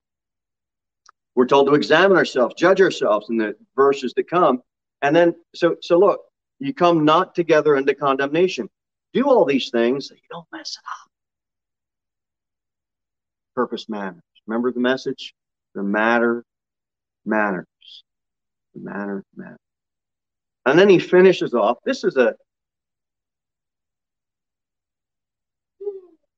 We're 1.35 1.47
told 1.47 1.67
to 1.67 1.73
examine 1.73 2.17
ourselves, 2.17 2.55
judge 2.55 2.81
ourselves 2.81 3.29
in 3.29 3.37
the 3.37 3.55
verses 3.75 4.13
that 4.15 4.29
come. 4.29 4.61
And 5.01 5.15
then, 5.15 5.35
so, 5.55 5.75
so 5.81 5.97
look, 5.97 6.21
you 6.59 6.73
come 6.73 7.05
not 7.05 7.35
together 7.35 7.75
into 7.75 7.95
condemnation. 7.95 8.69
Do 9.13 9.23
all 9.23 9.45
these 9.45 9.69
things 9.69 10.07
so 10.07 10.15
you 10.15 10.21
don't 10.31 10.47
mess 10.51 10.77
it 10.77 10.85
up. 10.87 11.11
Purpose 13.55 13.89
matters. 13.89 14.21
Remember 14.47 14.71
the 14.71 14.79
message? 14.79 15.33
The 15.75 15.83
matter 15.83 16.43
matters. 17.25 17.65
The 18.75 18.81
matter 18.81 19.23
matters. 19.35 19.57
And 20.65 20.79
then 20.79 20.89
he 20.89 20.99
finishes 20.99 21.53
off. 21.53 21.77
This 21.85 22.03
is 22.03 22.15
a, 22.15 22.33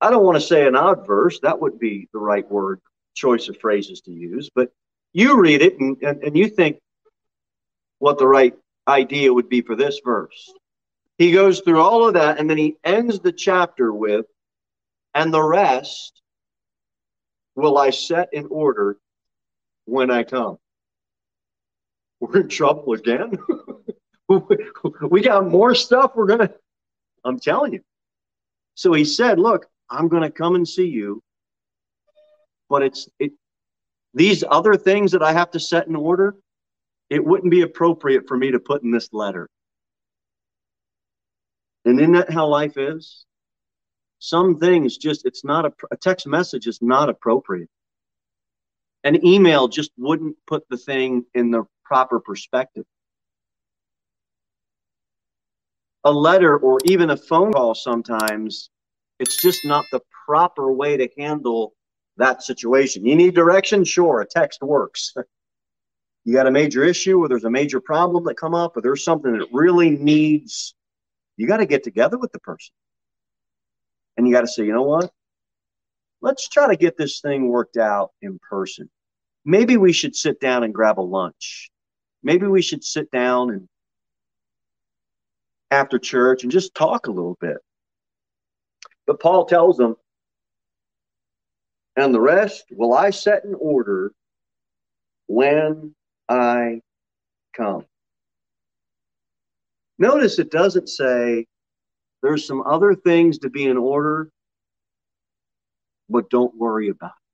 I 0.02 0.10
don't 0.10 0.24
want 0.24 0.36
to 0.36 0.42
say 0.42 0.68
an 0.68 0.76
odd 0.76 1.06
verse. 1.06 1.40
That 1.42 1.60
would 1.60 1.80
be 1.80 2.08
the 2.14 2.20
right 2.20 2.50
word, 2.50 2.82
choice 3.14 3.48
of 3.50 3.58
phrases 3.58 4.02
to 4.02 4.12
use. 4.12 4.50
But 4.54 4.72
you 5.16 5.40
read 5.40 5.62
it 5.62 5.80
and, 5.80 5.96
and, 6.02 6.22
and 6.24 6.38
you 6.38 6.50
think 6.50 6.78
what 8.00 8.18
the 8.18 8.28
right 8.28 8.54
idea 8.86 9.34
would 9.34 9.48
be 9.48 9.62
for 9.62 9.74
this 9.74 10.02
verse. 10.04 10.52
He 11.18 11.32
goes 11.32 11.62
through 11.62 11.80
all 11.80 12.06
of 12.06 12.16
that 12.16 12.38
and 12.38 12.50
then 12.50 12.58
he 12.58 12.76
ends 12.84 13.22
the 13.22 13.32
chapter 13.32 13.94
with, 13.94 14.26
and 15.14 15.34
the 15.34 15.42
rest 15.42 16.22
will 17.56 17.78
I 17.78 17.92
set 17.92 18.34
in 18.34 18.48
order 18.48 18.98
when 19.86 20.12
I 20.12 20.24
come. 20.24 20.58
We're 22.20 22.42
in 22.42 22.50
trouble 22.50 22.92
again. 22.92 23.38
we 25.10 25.22
got 25.22 25.48
more 25.48 25.76
stuff 25.76 26.12
we're 26.14 26.26
going 26.26 26.40
to, 26.40 26.54
I'm 27.24 27.40
telling 27.40 27.72
you. 27.72 27.82
So 28.74 28.92
he 28.92 29.06
said, 29.06 29.40
Look, 29.40 29.66
I'm 29.90 30.10
going 30.10 30.24
to 30.24 30.30
come 30.30 30.56
and 30.56 30.68
see 30.68 30.88
you, 30.88 31.24
but 32.70 32.84
it's 32.84 33.08
it, 33.18 33.32
these 34.16 34.44
other 34.50 34.76
things 34.76 35.14
that 35.14 35.24
I 35.24 35.34
have 35.34 35.52
to 35.52 35.62
set 35.62 35.88
in 35.88 35.98
order, 35.98 36.36
it 37.12 37.26
wouldn't 37.26 37.52
be 37.52 37.62
appropriate 37.62 38.28
for 38.28 38.38
me 38.38 38.52
to 38.52 38.60
put 38.60 38.84
in 38.84 38.92
this 38.92 39.14
letter. 39.14 39.50
And 41.86 42.00
isn't 42.00 42.14
that 42.14 42.32
how 42.32 42.48
life 42.48 42.78
is? 42.78 43.26
Some 44.20 44.58
things 44.58 44.98
just, 44.98 45.26
it's 45.26 45.46
not 45.46 45.66
a, 45.66 45.74
a 45.92 45.98
text 45.98 46.28
message 46.28 46.68
is 46.68 46.82
not 46.82 47.10
appropriate. 47.10 47.70
An 49.04 49.26
email 49.26 49.68
just 49.68 49.92
wouldn't 49.98 50.38
put 50.48 50.68
the 50.70 50.78
thing 50.78 51.26
in 51.36 51.52
the 51.52 51.66
proper 51.86 52.20
perspective. 52.20 52.86
a 56.06 56.12
letter 56.12 56.58
or 56.58 56.80
even 56.86 57.12
a 57.12 57.18
phone 57.18 57.54
call 57.54 57.76
sometimes 57.76 58.72
it's 59.20 59.42
just 59.42 59.66
not 59.66 59.86
the 59.92 60.02
proper 60.28 60.74
way 60.74 60.98
to 60.98 61.10
handle 61.20 61.74
that 62.18 62.44
situation. 62.44 63.06
You 63.06 63.16
need 63.16 63.36
direction? 63.36 63.84
Sure 63.84 64.22
a 64.22 64.26
text 64.26 64.62
works. 64.62 65.14
You 66.28 66.34
got 66.34 66.48
a 66.48 66.52
major 66.52 66.84
issue 66.84 67.20
or 67.20 67.30
there's 67.30 67.44
a 67.44 67.52
major 67.52 67.80
problem 67.80 68.24
that 68.24 68.34
come 68.34 68.56
up 68.56 68.76
or 68.76 68.82
there's 68.82 69.04
something 69.04 69.38
that 69.38 69.48
really 69.52 69.92
needs 69.92 70.74
you 71.38 71.48
got 71.48 71.58
to 71.58 71.66
get 71.66 71.84
together 71.84 72.18
with 72.18 72.32
the 72.32 72.40
person. 72.40 72.74
And 74.18 74.28
you 74.28 74.34
got 74.34 74.42
to 74.42 74.48
say 74.48 74.66
you 74.66 74.74
know 74.74 74.84
what? 74.84 75.12
Let's 76.22 76.48
try 76.48 76.68
to 76.68 76.78
get 76.78 76.98
this 76.98 77.20
thing 77.20 77.48
worked 77.48 77.78
out 77.78 78.12
in 78.22 78.40
person. 78.40 78.90
Maybe 79.44 79.78
we 79.78 79.92
should 79.92 80.16
sit 80.16 80.40
down 80.40 80.64
and 80.64 80.74
grab 80.74 81.00
a 81.00 81.02
lunch. 81.02 81.70
Maybe 82.24 82.48
we 82.48 82.64
should 82.64 82.84
sit 82.84 83.12
down 83.12 83.52
and 83.52 83.68
after 85.70 86.00
church 86.00 86.44
and 86.44 86.52
just 86.52 86.74
talk 86.74 87.08
a 87.08 87.12
little 87.12 87.38
bit. 87.40 87.58
But 89.06 89.20
Paul 89.20 89.46
tells 89.46 89.78
them, 89.78 89.96
and 91.96 92.14
the 92.14 92.20
rest 92.20 92.66
will 92.72 92.94
I 92.94 93.10
set 93.10 93.46
in 93.46 93.56
order 93.56 94.12
when 95.28 95.96
I 96.30 96.82
come. 97.56 97.86
Notice 99.98 100.40
it 100.40 100.52
doesn't 100.52 100.90
say 100.90 101.46
there's 102.22 102.46
some 102.46 102.62
other 102.66 102.96
things 102.96 103.40
to 103.40 103.50
be 103.50 103.66
in 103.66 103.78
order, 103.78 104.30
but 106.10 106.30
don't 106.30 106.56
worry 106.58 106.90
about 106.90 107.12
it. 107.12 107.26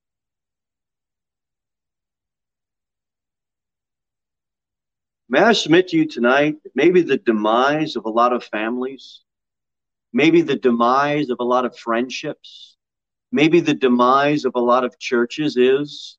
May 5.29 5.39
I 5.39 5.53
submit 5.53 5.87
to 5.89 5.97
you 5.97 6.05
tonight, 6.05 6.57
maybe 6.75 7.01
the 7.01 7.17
demise 7.17 7.95
of 7.95 8.03
a 8.05 8.09
lot 8.09 8.33
of 8.33 8.43
families, 8.43 9.21
maybe 10.11 10.41
the 10.41 10.57
demise 10.57 11.29
of 11.29 11.37
a 11.39 11.45
lot 11.45 11.63
of 11.63 11.77
friendships, 11.77 12.70
maybe 13.31 13.59
the 13.59 13.73
demise 13.73 14.45
of 14.45 14.53
a 14.55 14.59
lot 14.59 14.83
of 14.83 14.99
churches 14.99 15.57
is 15.57 16.17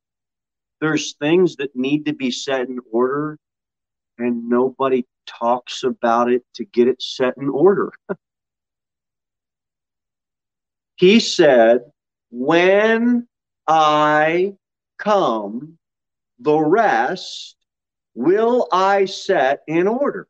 there's 0.81 1.15
things 1.15 1.57
that 1.57 1.77
need 1.77 2.07
to 2.07 2.13
be 2.13 2.31
set 2.31 2.69
in 2.69 2.79
order 2.91 3.39
and 4.19 4.49
nobody 4.49 5.07
talks 5.27 5.85
about 5.85 6.31
it 6.31 6.43
to 6.55 6.65
get 6.65 6.89
it 6.89 7.01
set 7.01 7.37
in 7.37 7.49
order. 7.49 7.93
he 10.97 11.21
said, 11.21 11.81
When 12.31 13.29
I 13.67 14.55
come, 14.99 15.79
the 16.39 16.59
rest 16.59 17.57
will 18.15 18.69
I 18.73 19.05
set 19.05 19.63
in 19.67 19.87
order? 19.87 20.29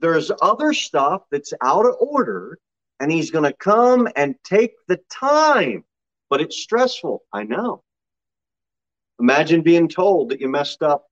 There's 0.00 0.30
other 0.42 0.72
stuff 0.72 1.22
that's 1.30 1.54
out 1.62 1.86
of 1.86 1.96
order, 2.00 2.58
and 3.00 3.12
he's 3.12 3.30
going 3.30 3.44
to 3.44 3.52
come 3.52 4.08
and 4.16 4.34
take 4.44 4.72
the 4.88 4.98
time, 5.10 5.84
but 6.30 6.40
it's 6.40 6.56
stressful. 6.56 7.22
I 7.32 7.44
know. 7.44 7.82
Imagine 9.20 9.62
being 9.62 9.88
told 9.88 10.30
that 10.30 10.40
you 10.40 10.48
messed 10.48 10.82
up 10.82 11.06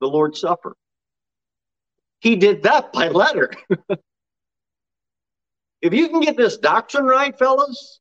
the 0.00 0.06
Lord's 0.06 0.40
Supper. 0.40 0.76
He 2.20 2.36
did 2.36 2.62
that 2.64 2.92
by 2.92 3.08
letter. 3.08 3.52
if 5.82 5.94
you 5.94 6.08
can 6.08 6.20
get 6.20 6.36
this 6.36 6.58
doctrine 6.58 7.04
right, 7.04 7.36
fellas, 7.38 8.00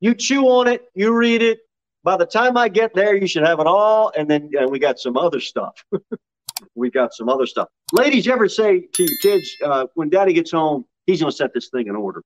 You 0.00 0.14
chew 0.14 0.44
on 0.48 0.68
it, 0.68 0.84
you 0.94 1.14
read 1.16 1.40
it. 1.42 1.60
By 2.02 2.18
the 2.18 2.26
time 2.26 2.58
I 2.58 2.68
get 2.68 2.92
there, 2.92 3.16
you 3.16 3.26
should 3.26 3.44
have 3.46 3.58
it 3.58 3.66
all. 3.66 4.12
And 4.14 4.30
then 4.30 4.50
and 4.58 4.70
we 4.70 4.78
got 4.78 4.98
some 4.98 5.16
other 5.16 5.40
stuff. 5.40 5.82
we 6.74 6.90
got 6.90 7.12
some 7.14 7.28
other 7.28 7.46
stuff. 7.46 7.68
Ladies, 7.92 8.28
ever 8.28 8.48
say 8.48 8.80
to 8.80 9.02
your 9.02 9.18
kids, 9.22 9.56
uh, 9.64 9.86
when 9.94 10.08
daddy 10.08 10.32
gets 10.32 10.50
home, 10.52 10.84
he's 11.06 11.20
going 11.20 11.30
to 11.30 11.36
set 11.36 11.52
this 11.54 11.68
thing 11.68 11.88
in 11.88 11.96
order? 11.96 12.22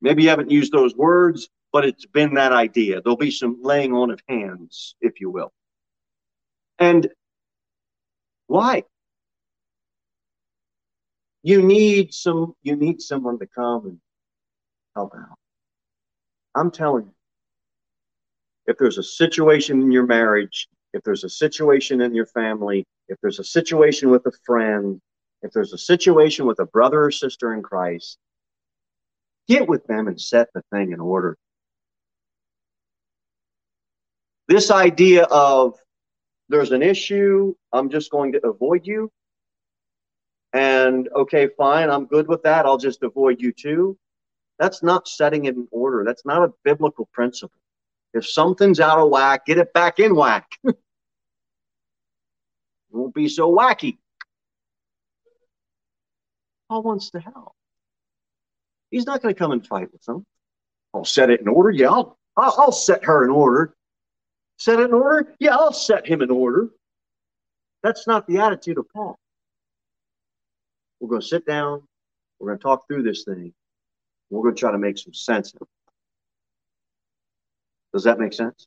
Maybe 0.00 0.22
you 0.24 0.28
haven't 0.28 0.50
used 0.50 0.72
those 0.72 0.94
words, 0.94 1.48
but 1.72 1.84
it's 1.84 2.06
been 2.06 2.34
that 2.34 2.52
idea. 2.52 3.00
There'll 3.00 3.16
be 3.16 3.30
some 3.30 3.58
laying 3.62 3.92
on 3.92 4.10
of 4.10 4.20
hands, 4.28 4.94
if 5.00 5.20
you 5.20 5.30
will. 5.30 5.52
And 6.78 7.08
why? 8.46 8.84
You 11.42 11.62
need 11.62 12.12
some 12.14 12.54
you 12.62 12.76
need 12.76 13.02
someone 13.02 13.38
to 13.38 13.46
come 13.46 13.86
and 13.86 13.98
help 14.94 15.14
out. 15.14 15.36
I'm 16.54 16.70
telling 16.70 17.04
you, 17.04 17.14
if 18.66 18.78
there's 18.78 18.98
a 18.98 19.02
situation 19.02 19.82
in 19.82 19.92
your 19.92 20.06
marriage, 20.06 20.68
if 20.94 21.02
there's 21.02 21.24
a 21.24 21.28
situation 21.28 22.00
in 22.00 22.14
your 22.14 22.26
family, 22.26 22.86
if 23.08 23.18
there's 23.20 23.40
a 23.40 23.44
situation 23.44 24.10
with 24.10 24.24
a 24.26 24.32
friend, 24.46 25.00
if 25.42 25.52
there's 25.52 25.72
a 25.72 25.78
situation 25.78 26.46
with 26.46 26.60
a 26.60 26.66
brother 26.66 27.04
or 27.04 27.10
sister 27.10 27.52
in 27.52 27.62
Christ, 27.62 28.16
get 29.48 29.68
with 29.68 29.84
them 29.86 30.06
and 30.06 30.18
set 30.18 30.48
the 30.54 30.62
thing 30.72 30.92
in 30.92 31.00
order. 31.00 31.36
This 34.46 34.70
idea 34.70 35.24
of 35.24 35.74
there's 36.48 36.70
an 36.70 36.82
issue, 36.82 37.54
I'm 37.72 37.90
just 37.90 38.10
going 38.10 38.32
to 38.32 38.46
avoid 38.46 38.86
you. 38.86 39.10
And 40.52 41.08
okay, 41.08 41.48
fine, 41.58 41.90
I'm 41.90 42.06
good 42.06 42.28
with 42.28 42.44
that. 42.44 42.66
I'll 42.66 42.78
just 42.78 43.02
avoid 43.02 43.40
you 43.40 43.52
too. 43.52 43.98
That's 44.60 44.80
not 44.80 45.08
setting 45.08 45.46
it 45.46 45.56
in 45.56 45.66
order. 45.72 46.04
That's 46.06 46.24
not 46.24 46.44
a 46.44 46.52
biblical 46.62 47.08
principle. 47.12 47.58
If 48.12 48.28
something's 48.28 48.78
out 48.78 49.00
of 49.00 49.10
whack, 49.10 49.46
get 49.46 49.58
it 49.58 49.72
back 49.72 49.98
in 49.98 50.14
whack. 50.14 50.46
won't 52.94 53.14
be 53.14 53.28
so 53.28 53.52
wacky. 53.52 53.98
Paul 56.68 56.82
wants 56.82 57.10
to 57.10 57.20
help. 57.20 57.54
He's 58.90 59.06
not 59.06 59.22
going 59.22 59.34
to 59.34 59.38
come 59.38 59.52
and 59.52 59.66
fight 59.66 59.92
with 59.92 60.02
them. 60.04 60.24
I'll 60.94 61.04
set 61.04 61.30
it 61.30 61.40
in 61.40 61.48
order. 61.48 61.70
Yeah, 61.70 61.90
I'll, 61.90 62.18
I'll, 62.36 62.54
I'll 62.58 62.72
set 62.72 63.04
her 63.04 63.24
in 63.24 63.30
order. 63.30 63.74
Set 64.56 64.78
it 64.78 64.84
in 64.84 64.94
order? 64.94 65.34
Yeah, 65.40 65.56
I'll 65.56 65.72
set 65.72 66.06
him 66.06 66.22
in 66.22 66.30
order. 66.30 66.68
That's 67.82 68.06
not 68.06 68.26
the 68.26 68.38
attitude 68.38 68.78
of 68.78 68.86
Paul. 68.94 69.18
We're 71.00 71.08
going 71.08 71.20
to 71.20 71.26
sit 71.26 71.44
down. 71.44 71.82
We're 72.38 72.48
going 72.48 72.58
to 72.58 72.62
talk 72.62 72.86
through 72.86 73.02
this 73.02 73.24
thing. 73.24 73.52
We're 74.30 74.42
going 74.42 74.54
to 74.54 74.60
try 74.60 74.72
to 74.72 74.78
make 74.78 74.96
some 74.96 75.12
sense 75.12 75.52
of 75.54 75.62
it. 75.62 75.68
Does 77.92 78.04
that 78.04 78.18
make 78.18 78.32
sense? 78.32 78.66